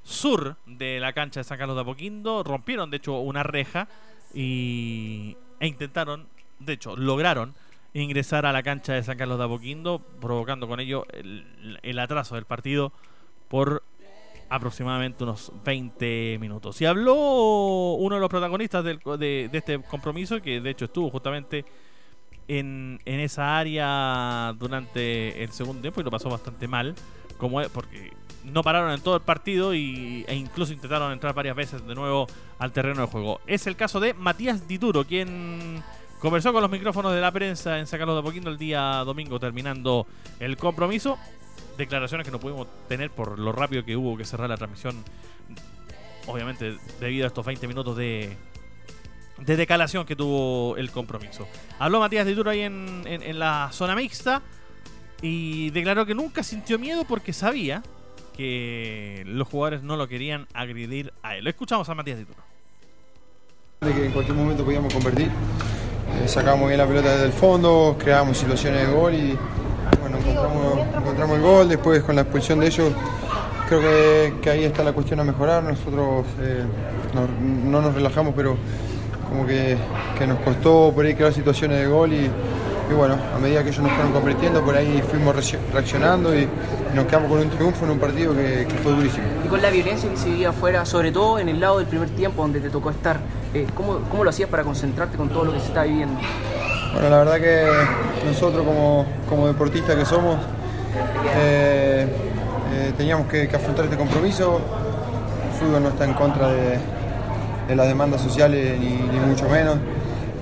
sur 0.02 0.56
de 0.66 1.00
la 1.00 1.12
cancha 1.12 1.40
de 1.40 1.44
San 1.44 1.58
Carlos 1.58 1.76
de 1.76 1.82
Apoquindo. 1.82 2.42
Rompieron, 2.42 2.90
de 2.90 2.96
hecho, 2.98 3.18
una 3.20 3.42
reja 3.42 3.88
y, 4.34 5.36
e 5.60 5.66
intentaron, 5.66 6.26
de 6.58 6.72
hecho, 6.74 6.96
lograron 6.96 7.54
ingresar 7.94 8.44
a 8.46 8.52
la 8.52 8.62
cancha 8.62 8.92
de 8.94 9.02
San 9.04 9.16
Carlos 9.16 9.38
de 9.38 9.44
Apoquindo, 9.44 10.00
provocando 10.20 10.66
con 10.66 10.80
ello 10.80 11.06
el, 11.12 11.78
el 11.82 11.98
atraso 11.98 12.34
del 12.34 12.44
partido 12.44 12.92
por 13.48 13.82
aproximadamente 14.48 15.24
unos 15.24 15.52
20 15.64 16.36
minutos. 16.40 16.80
Y 16.80 16.86
habló 16.86 17.14
uno 17.94 18.16
de 18.16 18.20
los 18.20 18.28
protagonistas 18.28 18.84
del- 18.84 18.98
de, 19.18 19.48
de 19.50 19.58
este 19.58 19.80
compromiso, 19.82 20.42
que 20.42 20.60
de 20.60 20.70
hecho 20.70 20.84
estuvo 20.86 21.08
justamente 21.10 21.64
en, 22.48 23.00
en 23.04 23.20
esa 23.20 23.58
área 23.58 24.54
durante 24.58 25.42
el 25.42 25.50
segundo 25.52 25.82
tiempo 25.82 26.00
y 26.00 26.04
lo 26.04 26.10
pasó 26.10 26.28
bastante 26.28 26.68
mal, 26.68 26.94
como 27.38 27.62
porque 27.70 28.12
no 28.44 28.62
pararon 28.62 28.92
en 28.92 29.00
todo 29.00 29.16
el 29.16 29.22
partido 29.22 29.74
y, 29.74 30.24
e 30.28 30.34
incluso 30.34 30.72
intentaron 30.72 31.12
entrar 31.12 31.34
varias 31.34 31.56
veces 31.56 31.86
de 31.86 31.94
nuevo 31.94 32.26
al 32.58 32.72
terreno 32.72 33.02
de 33.02 33.06
juego. 33.06 33.40
Es 33.46 33.66
el 33.66 33.76
caso 33.76 34.00
de 34.00 34.14
Matías 34.14 34.68
Dituro, 34.68 35.04
quien 35.04 35.82
conversó 36.20 36.52
con 36.52 36.62
los 36.62 36.70
micrófonos 36.70 37.12
de 37.12 37.20
la 37.20 37.32
prensa 37.32 37.78
en 37.78 37.86
San 37.86 37.98
Carlos 37.98 38.16
de 38.16 38.20
Apoquindo 38.20 38.50
el 38.50 38.58
día 38.58 39.02
domingo 39.04 39.40
terminando 39.40 40.06
el 40.40 40.56
compromiso. 40.56 41.18
Declaraciones 41.78 42.24
que 42.24 42.30
no 42.30 42.38
pudimos 42.38 42.68
tener 42.88 43.10
por 43.10 43.38
lo 43.38 43.50
rápido 43.50 43.84
que 43.84 43.96
hubo 43.96 44.16
que 44.16 44.24
cerrar 44.24 44.48
la 44.48 44.56
transmisión. 44.56 45.02
Obviamente 46.26 46.76
debido 47.00 47.24
a 47.24 47.28
estos 47.28 47.44
20 47.44 47.66
minutos 47.66 47.96
de, 47.96 48.36
de 49.38 49.56
decalación 49.56 50.06
que 50.06 50.14
tuvo 50.16 50.76
el 50.76 50.90
compromiso. 50.90 51.46
Habló 51.78 52.00
Matías 52.00 52.26
Dituro 52.26 52.50
ahí 52.50 52.60
en, 52.60 53.02
en- 53.06 53.22
en 53.22 53.38
la 53.38 53.68
zona 53.72 53.94
mixta 53.94 54.42
y 55.22 55.70
declaró 55.70 56.06
que 56.06 56.14
nunca 56.14 56.42
sintió 56.42 56.78
miedo 56.78 57.04
porque 57.04 57.32
sabía 57.32 57.82
que 58.36 59.22
los 59.26 59.46
jugadores 59.48 59.82
no 59.82 59.96
lo 59.96 60.08
querían 60.08 60.46
agredir 60.54 61.12
a 61.22 61.36
él. 61.36 61.44
Lo 61.44 61.50
escuchamos 61.50 61.88
a 61.88 61.94
Matías 61.94 62.18
de 62.18 62.26
que 63.92 64.06
en 64.06 64.12
cualquier 64.12 64.36
momento 64.36 64.64
podíamos 64.64 64.92
convertir. 64.92 65.28
Eh, 65.28 66.28
sacamos 66.28 66.66
bien 66.68 66.78
la 66.78 66.86
pelota 66.86 67.12
desde 67.12 67.26
el 67.26 67.32
fondo, 67.32 67.96
creábamos 67.98 68.38
situaciones 68.38 68.86
de 68.86 68.92
gol 68.94 69.14
y 69.14 69.38
bueno, 70.00 70.18
encontramos, 70.18 70.78
encontramos 70.96 71.36
el 71.36 71.42
gol. 71.42 71.68
Después 71.68 72.02
con 72.02 72.14
la 72.16 72.22
expulsión 72.22 72.60
de 72.60 72.66
ellos, 72.68 72.92
creo 73.68 73.80
que, 73.80 74.34
que 74.40 74.50
ahí 74.50 74.64
está 74.64 74.82
la 74.84 74.92
cuestión 74.92 75.20
a 75.20 75.24
mejorar. 75.24 75.62
Nosotros 75.62 76.24
eh, 76.40 76.64
no, 77.14 77.26
no 77.70 77.82
nos 77.82 77.94
relajamos, 77.94 78.32
pero 78.34 78.56
como 79.28 79.46
que, 79.46 79.76
que 80.18 80.26
nos 80.26 80.38
costó 80.40 80.92
por 80.94 81.04
ahí 81.04 81.14
crear 81.14 81.32
situaciones 81.32 81.78
de 81.80 81.86
gol 81.86 82.12
y, 82.12 82.30
y 82.90 82.94
bueno, 82.94 83.16
a 83.34 83.38
medida 83.38 83.62
que 83.62 83.70
ellos 83.70 83.82
nos 83.82 83.92
fueron 83.92 84.12
convirtiendo, 84.12 84.62
por 84.62 84.76
ahí 84.76 85.02
fuimos 85.10 85.34
reaccio- 85.34 85.58
reaccionando 85.72 86.34
y, 86.34 86.42
y 86.42 86.48
nos 86.94 87.06
quedamos 87.06 87.30
con 87.30 87.40
un 87.40 87.50
triunfo 87.50 87.84
en 87.86 87.90
un 87.92 87.98
partido 87.98 88.34
que, 88.34 88.66
que 88.68 88.74
fue 88.82 88.92
durísimo. 88.92 89.24
Y 89.44 89.48
con 89.48 89.60
la 89.62 89.70
violencia 89.70 90.08
que 90.10 90.16
se 90.16 90.28
vivía 90.28 90.50
afuera, 90.50 90.84
sobre 90.84 91.10
todo 91.12 91.38
en 91.38 91.48
el 91.48 91.58
lado 91.60 91.78
del 91.78 91.86
primer 91.86 92.10
tiempo 92.10 92.42
donde 92.42 92.60
te 92.60 92.70
tocó 92.70 92.90
estar, 92.90 93.18
eh, 93.54 93.66
¿cómo, 93.74 94.00
¿cómo 94.10 94.24
lo 94.24 94.30
hacías 94.30 94.48
para 94.48 94.62
concentrarte 94.62 95.16
con 95.16 95.28
todo 95.28 95.46
lo 95.46 95.52
que 95.52 95.60
se 95.60 95.66
está 95.66 95.84
viviendo? 95.84 96.20
Bueno, 96.92 97.10
la 97.10 97.18
verdad 97.18 97.36
que 97.40 97.66
nosotros 98.26 98.64
como, 98.64 99.06
como 99.28 99.46
deportistas 99.48 99.96
que 99.96 100.04
somos, 100.04 100.36
eh, 101.36 102.06
eh, 102.72 102.92
teníamos 102.96 103.26
que, 103.26 103.48
que 103.48 103.56
afrontar 103.56 103.86
este 103.86 103.96
compromiso. 103.96 104.60
El 105.52 105.58
fútbol 105.58 105.82
no 105.82 105.88
está 105.88 106.04
en 106.04 106.14
contra 106.14 106.48
de, 106.48 106.78
de 107.68 107.76
las 107.76 107.86
demandas 107.88 108.20
sociales 108.20 108.78
ni, 108.78 109.18
mucho 109.26 109.48
menos. 109.48 109.76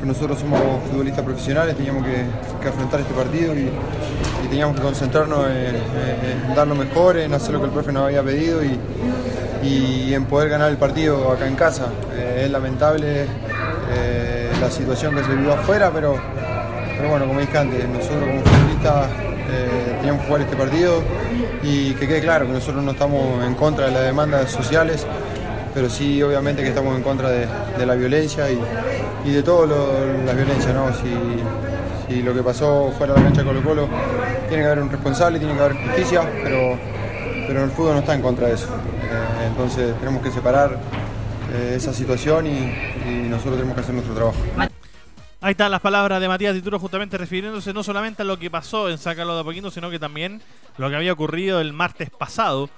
Nosotros 0.05 0.41
somos 0.41 0.61
futbolistas 0.91 1.25
profesionales, 1.25 1.77
teníamos 1.77 2.05
que, 2.05 2.25
que 2.61 2.69
afrontar 2.69 3.01
este 3.01 3.15
partido 3.15 3.55
y, 3.55 3.71
teníamos 4.51 4.77
que 4.77 4.83
concentrarnos 4.83 5.47
en, 5.47 5.77
en- 5.77 6.51
en 6.51 6.55
dar 6.55 6.67
lo 6.67 6.75
mejor, 6.75 7.17
en 7.17 7.33
hacer 7.33 7.53
lo 7.55 7.61
que 7.61 7.67
el 7.67 7.71
profe 7.73 7.91
nos 7.91 8.05
había 8.05 8.23
pedido 8.23 8.61
y, 8.63 8.79
y 9.63 10.13
en 10.13 10.27
poder 10.27 10.51
ganar 10.51 10.71
el 10.71 10.77
partido 10.77 11.33
acá 11.33 11.47
en 11.47 11.55
casa. 11.55 11.87
Eh, 12.15 12.43
es 12.45 12.51
lamentable 12.51 13.25
eh, 13.95 14.51
la 14.61 14.71
situación 14.71 15.15
que 15.15 15.25
se 15.25 15.35
vivió 15.35 15.55
afuera, 15.55 15.91
pero, 15.95 16.17
pero 16.99 17.09
bueno, 17.09 17.27
como 17.27 17.41
dije 17.41 17.57
antes, 17.57 17.89
nosotros 17.89 18.25
como 18.27 18.41
futbolistas 18.43 19.07
eh, 19.51 19.97
teníamos 20.01 20.21
que 20.23 20.27
jugar 20.29 20.43
este 20.43 20.57
partido 20.57 21.03
y 21.63 21.95
que 21.95 22.07
quede 22.09 22.21
claro 22.21 22.47
que 22.47 22.53
nosotros 22.53 22.83
no 22.85 22.91
estamos 22.91 23.43
en 23.47 23.55
contra 23.55 23.87
de 23.87 23.93
las 23.93 24.03
demandas 24.03 24.51
sociales, 24.51 25.07
pero 25.75 25.89
sí 25.89 26.23
obviamente 26.23 26.63
que 26.63 26.69
estamos 26.69 26.97
en 26.97 27.03
contra 27.03 27.31
de, 27.31 27.87
la 27.87 27.95
violencia 27.95 28.47
y, 28.51 29.31
de 29.31 29.43
todas 29.43 29.71
las 30.25 30.37
violencias, 30.37 30.75
¿no? 30.75 30.93
Si, 30.95 32.23
lo 32.23 32.35
que 32.35 32.43
pasó 32.43 32.93
fuera 32.99 33.15
de 33.15 33.21
la 33.21 33.25
cancha 33.27 33.41
de 33.41 33.47
Colo 33.47 33.63
Colo, 33.63 33.89
tiene 34.49 34.65
que 34.65 34.67
haber 34.67 34.81
un 34.81 34.91
responsable, 34.91 35.39
tiene 35.39 35.55
que 35.55 35.61
haber 35.61 35.77
justicia, 35.79 36.31
pero, 36.43 36.79
pero 37.47 37.65
el 37.65 37.71
fútbol 37.71 37.95
no 37.95 38.01
está 38.01 38.15
en 38.15 38.21
contra 38.21 38.49
de 38.49 38.55
eso. 38.55 38.67
Eh, 38.67 39.47
entonces 39.47 39.99
tenemos 39.99 40.23
que 40.23 40.31
separar 40.31 40.79
eh, 41.55 41.75
esa 41.77 41.93
situación 41.93 42.47
y, 42.47 42.93
nosotros 43.29 43.57
tenemos 43.57 43.75
que 43.75 43.81
hacer 43.81 43.95
nuestro 43.95 44.15
trabajo. 44.15 44.39
Ahí 45.41 45.53
están 45.53 45.71
las 45.71 45.81
palabras 45.81 46.21
de 46.21 46.29
Matías 46.29 46.55
Dituro 46.55 46.79
justamente 46.79 47.17
refiriéndose 47.17 47.73
no 47.73 47.83
solamente 47.83 48.23
a 48.23 48.25
lo 48.25 48.39
que 48.39 48.51
pasó 48.51 48.91
en 48.91 48.99
Sácalo 48.99 49.35
de 49.35 49.41
Apoquindo, 49.41 49.71
sino 49.71 49.91
que 49.91 49.99
también 49.99 50.43
lo 50.77 50.89
que 50.89 50.97
había 50.97 51.13
ocurrido 51.13 51.61
el 51.61 51.73
martes 51.73 52.11
pasado 52.11 52.69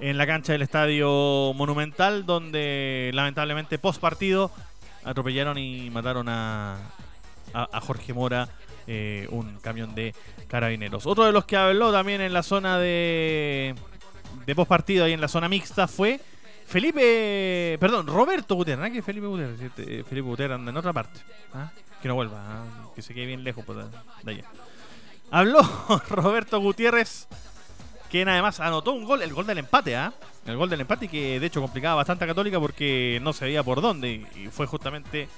en 0.00 0.18
la 0.18 0.26
cancha 0.26 0.52
del 0.52 0.62
Estadio 0.62 1.52
Monumental, 1.54 2.26
donde 2.26 3.10
lamentablemente 3.14 3.78
post 3.78 4.00
partido 4.00 4.50
atropellaron 5.04 5.58
y 5.58 5.90
mataron 5.90 6.28
a, 6.28 6.78
Jorge 7.82 8.12
Mora, 8.12 8.48
eh, 8.86 9.28
un 9.30 9.58
camión 9.60 9.94
de 9.94 10.14
carabineros. 10.48 11.06
Otro 11.06 11.24
de 11.24 11.32
los 11.32 11.44
que 11.44 11.56
habló 11.56 11.92
también 11.92 12.20
en 12.20 12.32
la 12.32 12.42
zona 12.42 12.78
de, 12.78 13.74
post 14.56 14.68
partido 14.68 15.06
y 15.06 15.12
en 15.12 15.20
la 15.20 15.28
zona 15.28 15.48
mixta 15.48 15.86
fue 15.86 16.20
Felipe, 16.66 17.76
perdón, 17.78 18.06
Roberto 18.06 18.54
Gutiérrez, 18.56 18.88
¿no? 18.88 18.92
que 18.92 19.02
Felipe 19.02 19.26
Gutiérrez, 19.26 19.60
este, 19.60 20.00
eh, 20.00 20.04
Felipe 20.04 20.26
Gutiérrez 20.26 20.56
anda 20.56 20.70
en 20.70 20.76
otra 20.76 20.92
parte, 20.92 21.20
¿ah? 21.52 21.70
que 22.02 22.08
no 22.08 22.14
vuelva, 22.14 22.38
¿ah? 22.38 22.64
que 22.94 23.02
se 23.02 23.14
quede 23.14 23.26
bien 23.26 23.44
lejos 23.44 23.64
pues, 23.64 23.78
de 23.78 23.84
de 24.22 24.32
allá. 24.32 24.44
Habló 25.30 25.60
Roberto 26.08 26.58
Gutiérrez, 26.58 27.28
quien 28.10 28.28
además 28.28 28.60
anotó 28.60 28.92
un 28.92 29.04
gol, 29.04 29.22
el 29.22 29.32
gol 29.32 29.46
del 29.46 29.58
empate, 29.58 29.96
¿ah? 29.96 30.12
El 30.46 30.56
gol 30.56 30.68
del 30.68 30.80
empate 30.80 31.08
que 31.08 31.40
de 31.40 31.46
hecho 31.46 31.60
complicaba 31.60 31.96
bastante 31.96 32.24
a 32.24 32.26
Católica 32.26 32.60
porque 32.60 33.18
no 33.22 33.32
se 33.32 33.46
veía 33.46 33.62
por 33.62 33.80
dónde 33.80 34.26
y 34.34 34.48
fue 34.50 34.66
justamente 34.66 35.28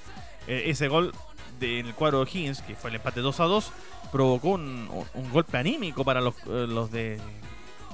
eh, 0.47 0.63
ese 0.67 0.87
gol 0.87 1.13
del 1.59 1.93
cuadro 1.93 2.23
de 2.23 2.29
Higgins, 2.31 2.61
que 2.61 2.75
fue 2.75 2.89
el 2.89 2.97
empate 2.97 3.21
2 3.21 3.39
a 3.39 3.43
2, 3.45 3.71
provocó 4.11 4.49
un, 4.49 4.89
golpe 5.31 5.57
anímico 5.57 6.03
para 6.03 6.21
los, 6.21 6.35
eh, 6.47 6.65
los 6.67 6.91
de 6.91 7.19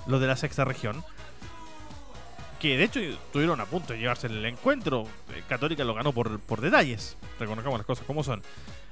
los 0.05 0.19
de 0.19 0.27
la 0.27 0.35
sexta 0.35 0.65
región 0.65 1.03
que 2.63 2.77
de 2.77 2.85
hecho 2.85 3.01
estuvieron 3.01 3.59
a 3.59 3.65
punto 3.65 3.91
de 3.91 3.99
llevarse 3.99 4.27
el 4.27 4.45
encuentro. 4.45 5.05
Eh, 5.35 5.43
Católica 5.49 5.83
lo 5.83 5.93
ganó 5.93 6.13
por, 6.13 6.39
por 6.39 6.61
detalles. 6.61 7.17
Reconozcamos 7.37 7.77
las 7.77 7.85
cosas 7.85 8.05
como 8.05 8.23
son. 8.23 8.41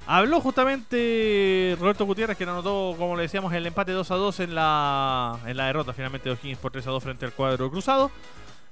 Habló 0.06 0.40
justamente 0.40 1.76
Roberto 1.78 2.04
Gutiérrez, 2.04 2.36
que 2.36 2.44
anotó, 2.44 2.94
como 2.98 3.16
le 3.16 3.22
decíamos, 3.22 3.52
el 3.52 3.66
empate 3.66 3.92
2 3.92 4.10
a 4.10 4.14
2 4.16 4.40
en 4.40 4.54
la, 4.54 5.38
en 5.46 5.56
la 5.56 5.66
derrota 5.66 5.92
finalmente 5.92 6.28
de 6.28 6.34
O'Higgins 6.34 6.58
por 6.58 6.72
3 6.72 6.86
a 6.86 6.90
2 6.90 7.02
frente 7.02 7.24
al 7.24 7.32
cuadro 7.32 7.70
cruzado. 7.70 8.10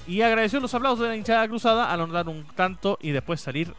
Y 0.07 0.23
agradeció 0.23 0.59
los 0.61 0.75
aplausos 0.75 1.01
de 1.01 1.09
la 1.09 1.17
hinchada 1.17 1.47
cruzada 1.47 1.93
al 1.93 2.01
anotar 2.01 2.29
un 2.29 2.45
tanto 2.57 2.99
y 3.01 3.13
después 3.13 3.41
salir 3.41 3.73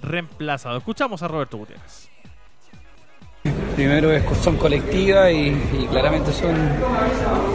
reemplazado. 0.00 0.78
Escuchamos 0.78 1.22
a 1.22 1.28
Roberto 1.28 1.56
Gutiérrez. 1.56 2.08
Primero 3.74 4.10
son 4.40 4.56
colectivas 4.56 5.32
y, 5.32 5.48
y 5.48 5.88
claramente 5.90 6.32
son 6.32 6.54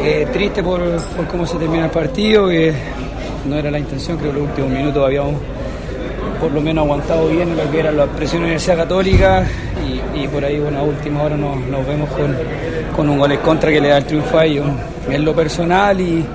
eh, 0.02 0.28
tristes 0.34 0.64
por, 0.64 0.82
por 1.16 1.28
cómo 1.28 1.46
se 1.46 1.58
termina 1.58 1.86
el 1.86 1.92
partido, 1.92 2.50
que 2.50 2.74
no 3.46 3.56
era 3.56 3.72
la 3.72 3.80
intención, 3.80 4.18
creo 4.18 4.34
que 4.34 4.40
los 4.40 4.50
últimos 4.50 4.72
minutos 4.72 5.06
habíamos 5.06 5.36
por 6.40 6.52
lo 6.52 6.62
menos 6.62 6.86
aguantado 6.86 7.28
bien 7.28 7.56
lo 7.56 7.70
que 7.72 7.80
era 7.80 7.92
la 7.92 8.06
presión 8.06 8.42
de 8.42 8.48
la 8.48 8.54
Universidad 8.54 8.78
Católica 8.78 9.46
y, 10.16 10.28
por 10.28 10.44
ahí 10.44 10.60
bueno, 10.60 10.80
a 10.80 10.84
última 10.84 11.24
hora 11.24 11.38
nos, 11.38 11.88
vemos 11.88 12.10
con, 12.10 12.36
con 12.96 13.10
un 13.10 13.18
gol 13.18 13.32
en 13.32 13.40
contra 13.40 13.72
que 13.72 13.80
le 13.80 13.90
da 13.90 13.98
el 13.98 14.06
triunfo 14.06 14.38
a 14.38 14.46
ellos. 14.46 14.66
En 15.10 15.24
lo 15.24 15.34
personal 15.34 16.00
y, 16.02 16.26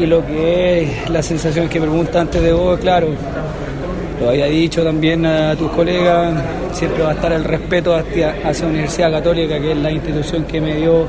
y 0.00 0.06
lo 0.06 0.24
que 0.26 0.82
es 0.82 1.10
la 1.10 1.22
sensación 1.22 1.68
que 1.68 1.80
pregunta 1.80 2.20
antes 2.20 2.42
de 2.42 2.52
vos, 2.52 2.78
claro, 2.80 3.08
lo 4.20 4.28
había 4.28 4.46
dicho 4.46 4.82
también 4.82 5.24
a 5.26 5.54
tus 5.54 5.70
colegas, 5.70 6.34
siempre 6.72 7.02
va 7.04 7.10
a 7.10 7.14
estar 7.14 7.32
el 7.32 7.44
respeto 7.44 7.94
hacia, 7.94 8.36
hacia 8.44 8.64
la 8.64 8.70
Universidad 8.70 9.12
Católica, 9.12 9.58
que 9.60 9.72
es 9.72 9.78
la 9.78 9.90
institución 9.90 10.44
que 10.44 10.60
me 10.60 10.74
dio 10.74 11.06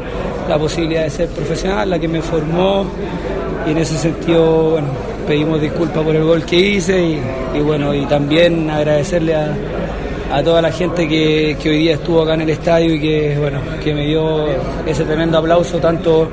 la 0.47 0.57
posibilidad 0.57 1.03
de 1.03 1.09
ser 1.09 1.27
profesional, 1.29 1.89
la 1.89 1.99
que 1.99 2.07
me 2.07 2.21
formó, 2.21 2.85
y 3.67 3.71
en 3.71 3.77
ese 3.77 3.97
sentido, 3.97 4.71
bueno, 4.71 4.87
pedimos 5.29 5.61
disculpas 5.61 6.03
por 6.03 6.15
el 6.15 6.23
gol 6.23 6.43
que 6.43 6.55
hice 6.55 6.99
y, 7.53 7.59
bueno, 7.59 7.93
y 7.93 8.03
también 8.07 8.67
agradecerle 8.67 9.35
a, 9.35 10.43
toda 10.43 10.59
la 10.59 10.71
gente 10.71 11.07
que, 11.07 11.55
hoy 11.65 11.77
día 11.77 11.93
estuvo 11.93 12.23
acá 12.23 12.33
en 12.33 12.41
el 12.41 12.49
estadio 12.49 12.95
y 12.95 12.99
que, 12.99 13.37
bueno, 13.37 13.59
que 13.83 13.93
me 13.93 14.07
dio 14.07 14.47
ese 14.87 15.03
tremendo 15.05 15.37
aplauso, 15.37 15.77
tanto 15.77 16.27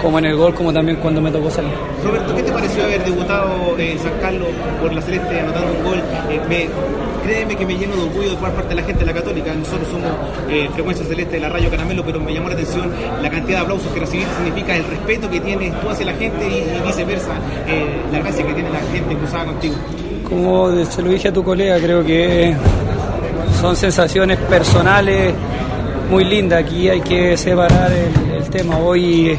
como 0.00 0.18
en 0.18 0.24
el 0.24 0.36
gol 0.36 0.54
como 0.54 0.72
también 0.72 0.96
cuando 0.96 1.20
me 1.20 1.30
tocó 1.30 1.50
salir. 1.50 1.72
Roberto, 2.02 2.34
¿qué 2.34 2.42
te 2.42 2.52
pareció 2.52 2.84
haber 2.84 3.04
debutado 3.04 3.50
en 3.76 3.98
San 3.98 4.12
Carlos 4.22 4.48
por 4.80 4.94
la 4.94 5.02
Celeste 5.02 5.40
anotando 5.40 5.72
un 5.72 5.84
gol? 5.84 5.98
Eh, 6.30 6.40
me- 6.48 6.68
créeme 7.22 7.56
que 7.56 7.66
me 7.66 7.76
lleno 7.76 7.96
de 7.96 8.02
orgullo 8.02 8.30
de 8.30 8.36
formar 8.36 8.52
parte 8.52 8.68
de 8.70 8.74
la 8.76 8.82
gente 8.82 9.00
de 9.00 9.06
la 9.06 9.14
Católica. 9.14 9.54
Nosotros 9.54 9.88
somos 9.90 10.10
eh, 10.48 10.68
Frecuencia 10.72 11.04
Celeste 11.04 11.36
de 11.36 11.40
la 11.40 11.48
Rayo 11.48 11.70
Caramelo, 11.70 12.04
pero 12.04 12.20
me 12.20 12.32
llamó 12.32 12.48
la 12.48 12.54
atención 12.54 12.90
la 13.22 13.30
cantidad 13.30 13.58
de 13.58 13.64
aplausos 13.64 13.92
que 13.92 14.00
recibiste. 14.00 14.34
Significa 14.36 14.76
el 14.76 14.84
respeto 14.84 15.30
que 15.30 15.40
tienes 15.40 15.80
tú 15.80 15.88
hacia 15.88 16.06
la 16.06 16.14
gente 16.14 16.46
y, 16.46 16.86
viceversa, 16.86 17.32
eh, 17.66 18.00
la 18.12 18.18
gracia 18.20 18.46
que 18.46 18.54
tiene 18.54 18.70
la 18.70 18.80
gente 18.80 19.16
cruzada 19.16 19.44
contigo. 19.46 19.74
Como 20.28 20.84
se 20.84 21.02
lo 21.02 21.10
dije 21.10 21.28
a 21.28 21.32
tu 21.32 21.42
colega, 21.42 21.78
creo 21.78 22.04
que 22.04 22.54
son 23.60 23.74
sensaciones 23.76 24.38
personales 24.38 25.34
muy 26.10 26.24
lindas. 26.24 26.64
Aquí 26.64 26.88
hay 26.88 27.00
que 27.00 27.36
separar 27.36 27.90
el 27.92 28.50
tema. 28.50 28.78
Hoy 28.78 29.38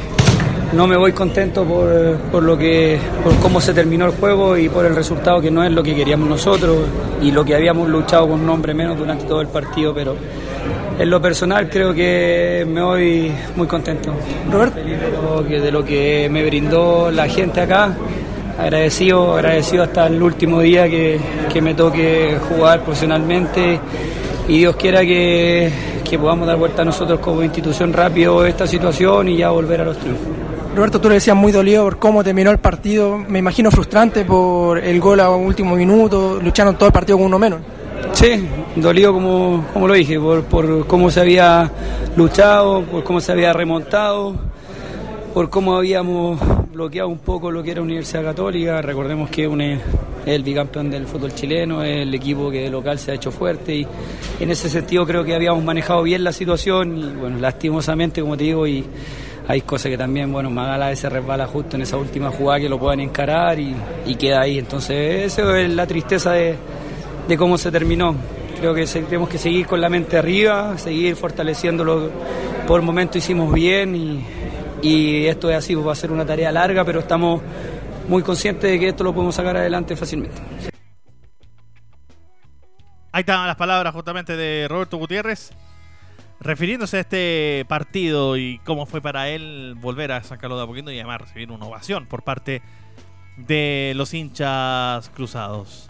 no 0.73 0.87
me 0.87 0.95
voy 0.95 1.11
contento 1.13 1.63
por, 1.65 2.17
por 2.31 2.43
lo 2.43 2.57
que, 2.57 2.99
por 3.23 3.35
cómo 3.37 3.59
se 3.59 3.73
terminó 3.73 4.05
el 4.05 4.11
juego 4.11 4.57
y 4.57 4.69
por 4.69 4.85
el 4.85 4.95
resultado 4.95 5.41
que 5.41 5.49
no 5.49 5.63
es 5.63 5.71
lo 5.71 5.81
que 5.81 5.95
queríamos 5.95 6.29
nosotros 6.29 6.77
y 7.21 7.31
lo 7.31 7.43
que 7.43 7.55
habíamos 7.55 7.89
luchado 7.89 8.27
con 8.27 8.41
un 8.41 8.49
hombre 8.49 8.73
menos 8.73 8.97
durante 8.97 9.25
todo 9.25 9.41
el 9.41 9.47
partido, 9.47 9.93
pero 9.93 10.15
en 10.99 11.09
lo 11.09 11.21
personal 11.21 11.69
creo 11.69 11.93
que 11.93 12.65
me 12.67 12.81
voy 12.81 13.31
muy 13.55 13.67
contento. 13.67 14.13
Roberto, 14.51 14.79
de 14.79 15.11
lo 15.11 15.47
que, 15.47 15.59
de 15.59 15.71
lo 15.71 15.83
que 15.85 16.27
me 16.29 16.45
brindó 16.45 17.09
la 17.09 17.27
gente 17.27 17.61
acá 17.61 17.95
agradecido, 18.59 19.35
agradecido 19.35 19.83
hasta 19.83 20.07
el 20.07 20.21
último 20.21 20.59
día 20.59 20.89
que, 20.89 21.19
que 21.51 21.61
me 21.61 21.73
toque 21.73 22.37
jugar 22.49 22.81
profesionalmente 22.81 23.79
y 24.47 24.57
Dios 24.59 24.75
quiera 24.75 25.01
que, 25.01 25.71
que 26.07 26.19
podamos 26.19 26.47
dar 26.47 26.57
vuelta 26.57 26.81
a 26.81 26.85
nosotros 26.85 27.19
como 27.19 27.41
institución 27.43 27.93
rápido 27.93 28.45
esta 28.45 28.67
situación 28.67 29.29
y 29.29 29.37
ya 29.37 29.49
volver 29.49 29.81
a 29.81 29.85
los 29.85 29.97
triunfos. 29.97 30.27
Roberto, 30.75 31.01
tú 31.01 31.09
le 31.09 31.15
decías 31.15 31.35
muy 31.35 31.51
dolido 31.51 31.83
por 31.83 31.97
cómo 31.97 32.23
terminó 32.23 32.51
el 32.51 32.59
partido. 32.59 33.17
Me 33.17 33.39
imagino 33.39 33.71
frustrante 33.71 34.23
por 34.23 34.77
el 34.77 34.99
gol 34.99 35.19
a 35.19 35.29
último 35.29 35.75
minuto. 35.75 36.39
Lucharon 36.41 36.75
todo 36.77 36.87
el 36.87 36.93
partido 36.93 37.17
con 37.17 37.27
uno 37.27 37.39
menos. 37.39 37.59
Sí, 38.13 38.47
dolido 38.75 39.13
como, 39.13 39.65
como 39.73 39.87
lo 39.87 39.93
dije, 39.93 40.19
por, 40.19 40.43
por 40.43 40.85
cómo 40.87 41.09
se 41.09 41.21
había 41.21 41.71
luchado, 42.15 42.83
por 42.83 43.03
cómo 43.03 43.19
se 43.19 43.31
había 43.31 43.51
remontado, 43.51 44.35
por 45.33 45.49
cómo 45.49 45.75
habíamos 45.75 46.39
bloqueado 46.71 47.09
un 47.09 47.17
poco 47.17 47.51
lo 47.51 47.63
que 47.63 47.71
era 47.71 47.81
Universidad 47.81 48.23
Católica. 48.23 48.81
Recordemos 48.81 49.29
que 49.29 49.45
es 49.45 49.79
el 50.25 50.43
bicampeón 50.43 50.89
del 50.89 51.07
fútbol 51.07 51.33
chileno, 51.33 51.83
es 51.83 52.03
el 52.03 52.13
equipo 52.13 52.51
que 52.51 52.61
de 52.61 52.69
local 52.69 52.99
se 52.99 53.11
ha 53.11 53.15
hecho 53.15 53.31
fuerte 53.31 53.75
y 53.75 53.87
en 54.39 54.51
ese 54.51 54.69
sentido 54.69 55.05
creo 55.05 55.23
que 55.23 55.33
habíamos 55.33 55.63
manejado 55.63 56.03
bien 56.03 56.23
la 56.23 56.31
situación 56.31 56.97
y 56.97 57.19
bueno, 57.19 57.39
lastimosamente 57.39 58.21
como 58.21 58.37
te 58.37 58.43
digo 58.45 58.67
y 58.67 58.85
hay 59.49 59.61
cosas 59.61 59.89
que 59.89 59.97
también, 59.97 60.31
bueno, 60.31 60.51
Magala 60.51 60.95
se 60.95 61.09
resbala 61.09 61.47
justo 61.47 61.75
en 61.75 61.81
esa 61.81 61.97
última 61.97 62.29
jugada 62.29 62.59
que 62.59 62.69
lo 62.69 62.77
puedan 62.77 62.99
encarar 62.99 63.57
y, 63.59 63.75
queda 64.19 64.41
ahí. 64.41 64.59
Entonces, 64.59 65.33
eso 65.33 65.55
es 65.55 65.67
la 65.71 65.87
tristeza 65.87 66.33
de, 66.33 66.55
de 67.27 67.35
cómo 67.35 67.57
se 67.57 67.71
terminó. 67.71 68.13
Creo 68.59 68.75
que 68.75 68.85
tenemos 68.85 69.27
que 69.27 69.39
seguir 69.39 69.65
con 69.65 69.81
la 69.81 69.89
mente 69.89 70.19
arriba, 70.19 70.77
seguir 70.77 71.15
fortaleciéndolo. 71.15 72.11
Por 72.67 72.79
el 72.79 72.85
momento 72.85 73.17
hicimos 73.17 73.51
bien 73.51 73.95
y, 73.95 74.23
y 74.83 75.25
esto 75.25 75.49
es 75.49 75.57
así, 75.57 75.73
va 75.73 75.93
a 75.93 75.95
ser 75.95 76.11
una 76.11 76.27
tarea 76.27 76.51
larga, 76.51 76.85
pero 76.85 76.99
estamos 76.99 77.41
muy 78.07 78.21
conscientes 78.21 78.69
de 78.69 78.79
que 78.79 78.89
esto 78.89 79.03
lo 79.03 79.15
podemos 79.15 79.33
sacar 79.33 79.57
adelante 79.57 79.95
fácilmente. 79.95 80.39
Ahí 83.11 83.21
están 83.21 83.47
las 83.47 83.55
palabras 83.55 83.95
justamente 83.95 84.37
de 84.37 84.67
Roberto 84.67 84.97
Gutiérrez, 84.97 85.49
refiriéndose 86.39 86.97
a 86.97 86.99
este 87.01 87.65
partido 87.67 88.37
y 88.37 88.59
cómo 88.59 88.85
fue 88.85 89.01
para 89.01 89.29
él 89.29 89.75
volver 89.79 90.11
a 90.11 90.23
San 90.23 90.37
Carlos 90.37 90.59
de 90.59 90.63
Apoquindo 90.63 90.91
y 90.91 90.95
además 90.95 91.21
recibir 91.21 91.51
una 91.51 91.65
ovación 91.65 92.05
por 92.05 92.23
parte 92.23 92.61
de 93.37 93.93
los 93.95 94.13
hinchas 94.13 95.09
cruzados. 95.09 95.89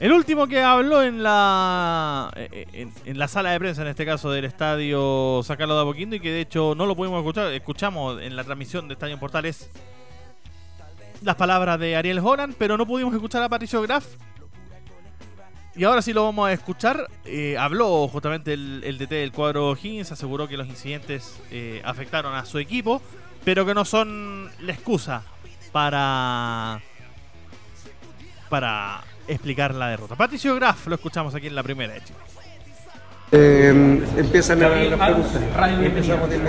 El 0.00 0.12
último 0.12 0.48
que 0.48 0.60
habló 0.60 1.02
en 1.02 1.22
la 1.22 2.32
en, 2.36 2.92
en, 3.04 3.18
la 3.18 3.28
sala 3.28 3.52
de 3.52 3.60
prensa, 3.60 3.82
en 3.82 3.88
este 3.88 4.04
caso 4.04 4.30
del 4.30 4.44
estadio 4.44 5.40
San 5.44 5.56
Carlos 5.56 5.76
de 5.76 5.82
Apoquindo, 5.82 6.16
y 6.16 6.20
que 6.20 6.32
de 6.32 6.40
hecho 6.40 6.74
no 6.76 6.84
lo 6.84 6.96
pudimos 6.96 7.18
escuchar, 7.20 7.52
escuchamos 7.52 8.20
en 8.20 8.34
la 8.34 8.42
transmisión 8.42 8.88
de 8.88 8.94
Estadio 8.94 9.18
Portales 9.20 9.70
las 11.22 11.36
palabras 11.36 11.78
de 11.78 11.96
Ariel 11.96 12.18
Holland, 12.18 12.54
pero 12.58 12.76
no 12.76 12.86
pudimos 12.86 13.14
escuchar 13.14 13.42
a 13.42 13.48
Patricio 13.48 13.80
Graf. 13.82 14.04
Y 15.76 15.84
ahora 15.84 16.02
sí 16.02 16.12
lo 16.12 16.24
vamos 16.24 16.48
a 16.48 16.52
escuchar. 16.52 17.08
Eh, 17.24 17.56
habló 17.58 18.06
justamente 18.08 18.52
el, 18.52 18.82
el, 18.84 18.98
DT 18.98 19.10
del 19.10 19.32
cuadro 19.32 19.72
Higgins, 19.72 20.12
aseguró 20.12 20.46
que 20.46 20.56
los 20.56 20.68
incidentes 20.68 21.40
eh, 21.50 21.82
afectaron 21.84 22.34
a 22.34 22.44
su 22.44 22.58
equipo, 22.58 23.02
pero 23.44 23.66
que 23.66 23.74
no 23.74 23.84
son 23.84 24.50
la 24.60 24.72
excusa 24.72 25.22
para 25.72 26.80
para 28.48 29.02
explicar 29.26 29.74
la 29.74 29.88
derrota. 29.88 30.14
Patricio 30.14 30.54
Graf 30.54 30.86
lo 30.86 30.94
escuchamos 30.94 31.34
aquí 31.34 31.48
en 31.48 31.56
la 31.56 31.62
primera 31.64 31.94
de 31.94 32.04
Chile. 32.04 32.18
Eh, 33.32 34.00
empiezan 34.16 34.60
las 34.60 34.70
preguntas. 34.70 35.10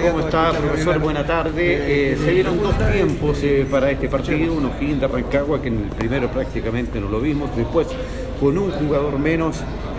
¿Cómo 0.04 0.20
está, 0.20 0.52
profesor? 0.52 1.00
Buena 1.00 1.26
tarde. 1.26 2.12
Eh, 2.12 2.18
se 2.18 2.32
dieron 2.32 2.62
dos 2.62 2.76
tiempos 2.78 3.40
eh, 3.42 3.66
para 3.70 3.90
este 3.90 4.08
partido. 4.08 4.54
Uno 4.54 4.72
Higgins 4.80 5.02
de 5.02 5.08
Rancagua, 5.08 5.60
que 5.62 5.70
en 5.70 5.86
el 5.86 5.90
primero 5.90 6.30
prácticamente 6.30 7.00
no 7.00 7.10
lo 7.10 7.20
vimos. 7.20 7.56
Después, 7.56 7.88
con 8.40 8.58
un 8.58 8.72
jugador 8.72 9.20
menos, 9.20 9.58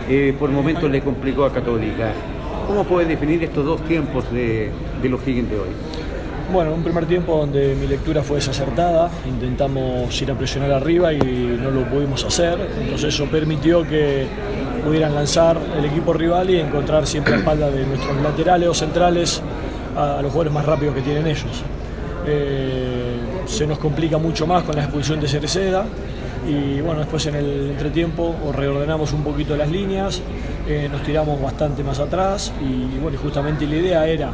eh, 0.09 0.35
por 0.39 0.51
momentos 0.51 0.91
le 0.91 1.01
complicó 1.01 1.45
a 1.45 1.53
Católica. 1.53 2.13
¿Cómo 2.67 2.85
puede 2.85 3.07
definir 3.07 3.43
estos 3.45 3.65
dos 3.65 3.81
tiempos 3.83 4.25
de, 4.33 4.71
los 5.03 5.27
Higgins 5.27 5.51
de 5.51 5.57
hoy? 5.57 5.69
Bueno, 6.53 6.73
un 6.73 6.83
primer 6.83 7.07
tiempo 7.07 7.39
donde 7.39 7.75
mi 7.75 7.87
lectura 7.87 8.23
fue 8.23 8.37
desacertada, 8.37 9.11
intentamos 9.27 10.21
ir 10.23 10.31
a 10.31 10.35
presionar 10.35 10.73
arriba 10.73 11.13
y 11.13 11.59
no 11.61 11.71
lo 11.71 11.85
pudimos 11.85 12.25
hacer, 12.25 12.59
entonces 12.81 13.15
eso 13.15 13.27
permitió 13.27 13.83
que 13.83 14.27
pudieran 14.85 15.15
lanzar 15.15 15.59
el 15.77 15.85
equipo 15.85 16.13
rival 16.13 16.51
y 16.51 16.61
encontrar 16.61 17.07
siempre 17.07 17.35
a 17.35 17.39
espalda 17.39 17.71
de 17.71 17.85
nuestros 17.85 18.17
laterales 18.23 18.69
o 18.69 18.75
centrales 18.75 19.43
a, 19.97 20.19
a 20.19 20.23
los 20.23 20.31
jugadores 20.31 20.53
más 20.53 20.65
rápidos 20.65 20.95
que 20.95 21.03
tienen 21.03 21.27
ellos. 21.27 21.65
Eh, 22.29 23.17
se 23.47 23.67
nos 23.67 23.79
complica 23.79 24.19
mucho 24.19 24.47
más 24.47 24.65
con 24.65 24.75
la 24.75 24.83
expulsión 24.83 25.21
de 25.21 25.29
Cereceda 25.29 25.87
y 26.47 26.81
bueno, 26.81 27.01
después 27.01 27.27
en 27.27 27.37
el 27.37 27.71
entretiempo 27.71 28.35
reordenamos 28.55 29.13
un 29.13 29.25
poquito 29.25 29.57
las 29.57 29.71
líneas, 29.71 30.23
eh, 30.69 30.89
nos 30.91 31.03
tiramos 31.03 31.41
bastante 31.41 31.83
más 31.83 31.99
atrás 31.99 32.53
y 32.61 32.99
bueno, 32.99 33.19
justamente 33.19 33.67
la 33.67 33.77
idea 33.77 34.07
era 34.07 34.31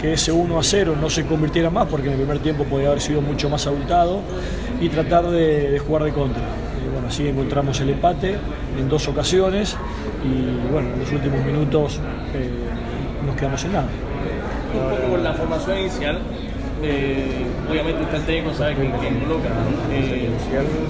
que 0.00 0.12
ese 0.12 0.32
1 0.32 0.58
a 0.58 0.62
0 0.62 0.94
no 1.00 1.08
se 1.08 1.24
convirtiera 1.24 1.70
más, 1.70 1.86
porque 1.88 2.08
en 2.08 2.14
el 2.14 2.18
primer 2.18 2.38
tiempo 2.40 2.64
podía 2.64 2.88
haber 2.88 3.00
sido 3.00 3.22
mucho 3.22 3.48
más 3.48 3.66
abultado, 3.66 4.20
y 4.80 4.88
tratar 4.88 5.26
de, 5.30 5.78
jugar 5.78 6.04
de 6.04 6.12
contra. 6.12 6.42
Bueno, 6.92 7.08
así 7.08 7.26
encontramos 7.26 7.80
el 7.80 7.90
empate 7.90 8.36
en 8.78 8.88
dos 8.88 9.08
ocasiones, 9.08 9.76
y 10.24 10.70
bueno, 10.70 10.92
en 10.94 11.00
los 11.00 11.12
últimos 11.12 11.44
minutos 11.44 12.00
eh, 12.34 12.50
nos 13.24 13.36
quedamos 13.36 13.60
sin 13.60 13.72
nada. 13.72 13.88
Un 14.74 14.90
poco 14.90 15.10
con 15.12 15.24
la 15.24 15.32
formación 15.32 15.78
inicial, 15.78 16.18
eh, 16.82 17.46
obviamente 17.70 18.02
está 18.02 18.16
el 18.16 18.22
técnico, 18.24 18.54
sabe 18.54 18.74
quién, 18.74 18.92
quién 18.92 19.20
coloca. 19.20 19.48
Eh, 19.92 20.30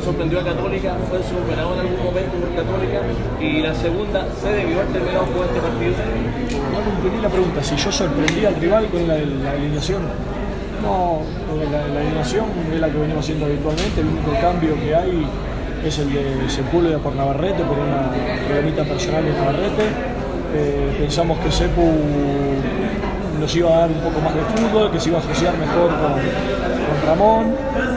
sorprendió 0.04 0.40
a 0.40 0.44
Católica, 0.44 0.96
fue 1.08 1.22
superado 1.22 1.74
en 1.74 1.80
algún 1.80 2.04
momento 2.04 2.32
por 2.38 2.54
Católica. 2.54 3.00
Y 3.40 3.62
la 3.62 3.74
segunda, 3.74 4.26
¿se 4.40 4.48
debió 4.48 4.80
haber 4.80 4.92
terminado 4.92 5.26
con 5.26 5.46
este 5.46 5.60
partido? 5.60 5.94
No 6.72 6.78
entendí 6.78 7.22
la 7.22 7.28
pregunta, 7.28 7.62
si 7.62 7.76
yo 7.76 7.92
sorprendí 7.92 8.44
al 8.44 8.56
rival 8.56 8.86
con 8.88 9.06
la, 9.06 9.16
la 9.16 9.50
alineación. 9.52 10.02
No, 10.82 11.22
la, 11.70 11.88
la, 11.88 12.00
alineación 12.00 12.44
es 12.72 12.80
la 12.80 12.88
que 12.88 12.98
venimos 12.98 13.24
haciendo 13.24 13.46
habitualmente, 13.46 14.00
el 14.00 14.06
único 14.06 14.32
cambio 14.40 14.74
que 14.78 14.94
hay 14.94 15.26
es 15.84 15.98
el 15.98 16.12
de 16.12 16.50
Sepúlveda 16.50 16.98
por 16.98 17.14
Navarrete, 17.14 17.62
por 17.62 17.78
una 17.78 18.10
problemita 18.46 18.84
personal 18.84 19.24
de 19.24 19.32
Navarrete. 19.32 19.84
Eh, 20.54 20.96
pensamos 20.98 21.38
que 21.38 21.50
Sepu 21.50 21.82
nos 23.38 23.54
iba 23.54 23.74
a 23.74 23.78
dar 23.80 23.90
un 23.90 24.00
poco 24.00 24.20
más 24.20 24.34
de 24.34 24.40
fútbol, 24.42 24.90
que 24.90 25.00
se 25.00 25.08
iba 25.08 25.18
a 25.18 25.20
asociar 25.20 25.56
mejor 25.58 25.90
con, 25.90 26.46
Ramón. 27.06 27.54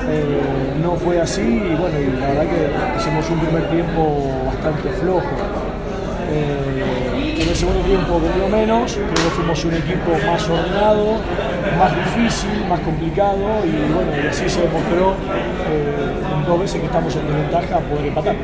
Eh, 0.08 0.76
no 0.82 0.96
fue 0.96 1.20
así 1.20 1.42
y 1.42 1.76
bueno, 1.76 1.98
la 2.20 2.28
verdad 2.28 2.44
que 2.44 3.00
hicimos 3.00 3.30
un 3.30 3.40
primer 3.40 3.70
tiempo 3.70 4.44
bastante 4.46 4.90
flojo. 4.90 5.30
Eh, 6.32 7.38
en 7.42 7.50
el 7.50 7.56
segundo 7.56 7.82
tiempo 7.82 8.22
lo 8.40 8.50
menos, 8.50 8.94
creo 8.94 9.14
que 9.14 9.36
fuimos 9.36 9.66
un 9.66 9.74
equipo 9.74 10.12
más 10.28 10.48
ordenado, 10.48 11.18
más 11.78 11.96
difícil, 11.96 12.66
más 12.68 12.80
complicado 12.82 13.66
y 13.66 13.94
bueno, 13.94 14.12
y 14.24 14.28
así 14.28 14.50
se 14.50 14.62
demostró 14.62 15.16
eh, 15.70 16.46
dos 16.48 16.60
veces 16.60 16.82
que 16.82 16.86
estamos 16.86 17.16
en 17.16 17.28
desventaja 17.28 17.80
poder 17.80 18.06
empatar. 18.08 18.36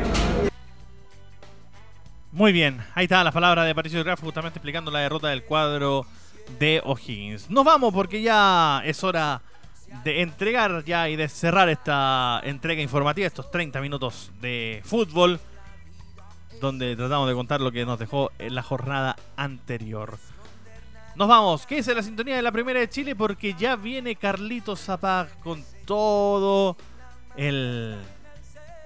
Muy 2.32 2.52
bien, 2.52 2.78
ahí 2.94 3.04
está 3.04 3.22
las 3.24 3.32
palabras 3.32 3.66
de 3.66 3.74
Patricio 3.74 4.02
Graf 4.04 4.20
justamente 4.20 4.58
explicando 4.58 4.90
la 4.90 5.00
derrota 5.00 5.28
del 5.28 5.44
cuadro 5.44 6.06
de 6.58 6.80
O'Higgins. 6.84 7.50
Nos 7.50 7.64
vamos 7.64 7.92
porque 7.92 8.22
ya 8.22 8.82
es 8.84 9.02
hora 9.04 9.42
de 10.04 10.22
entregar 10.22 10.84
ya 10.84 11.08
y 11.08 11.16
de 11.16 11.28
cerrar 11.28 11.68
esta 11.68 12.40
entrega 12.44 12.82
informativa, 12.82 13.26
estos 13.26 13.50
30 13.50 13.80
minutos 13.80 14.30
de 14.40 14.80
fútbol, 14.84 15.40
donde 16.60 16.96
tratamos 16.96 17.28
de 17.28 17.34
contar 17.34 17.60
lo 17.60 17.70
que 17.70 17.84
nos 17.84 17.98
dejó 17.98 18.30
en 18.38 18.54
la 18.54 18.62
jornada 18.62 19.16
anterior. 19.36 20.18
Nos 21.14 21.28
vamos, 21.28 21.66
que 21.66 21.78
es 21.78 21.86
la 21.86 22.02
sintonía 22.02 22.36
de 22.36 22.42
la 22.42 22.52
primera 22.52 22.78
de 22.80 22.88
Chile 22.88 23.16
porque 23.16 23.54
ya 23.54 23.76
viene 23.76 24.16
Carlitos 24.16 24.80
Zapag 24.80 25.28
con 25.40 25.64
todo 25.86 26.76
el 27.36 27.96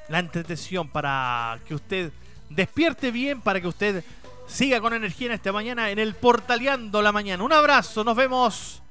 la 0.09 0.18
entretención 0.18 0.88
para 0.88 1.59
que 1.66 1.75
usted 1.75 2.12
despierte 2.49 3.11
bien, 3.11 3.40
para 3.40 3.61
que 3.61 3.68
usted 3.68 4.05
siga 4.51 4.81
con 4.81 4.93
energía 4.93 5.29
en 5.29 5.33
esta 5.35 5.53
mañana 5.53 5.91
en 5.91 5.99
el 5.99 6.15
Portaleando 6.15 7.01
la 7.03 7.13
Mañana. 7.13 7.45
Un 7.45 7.53
abrazo, 7.53 8.05
nos 8.05 8.17
vemos 8.17 8.83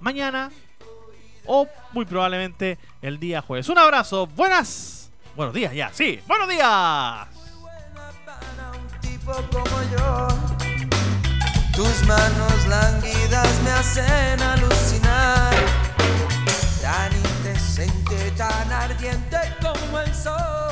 mañana 0.00 0.50
o 1.46 1.68
muy 1.92 2.04
probablemente 2.04 2.78
el 3.00 3.18
día 3.18 3.42
jueves. 3.42 3.68
Un 3.68 3.78
abrazo, 3.78 4.26
buenas. 4.26 5.10
Buenos 5.36 5.54
días 5.54 5.72
ya, 5.72 5.90
sí, 5.92 6.20
buenos 6.26 6.48
días. 6.48 7.28
como 9.24 9.82
yo. 9.92 10.28
Tus 11.74 12.06
manos 12.06 12.66
languidas 12.68 13.62
me 13.62 13.70
hacen 13.70 14.42
alucinar. 14.42 15.54
Tan 16.82 17.12
indecente, 17.14 18.30
tan 18.32 18.70
ardiente 18.72 19.38
como 19.62 20.00
el 20.00 20.14
sol. 20.14 20.71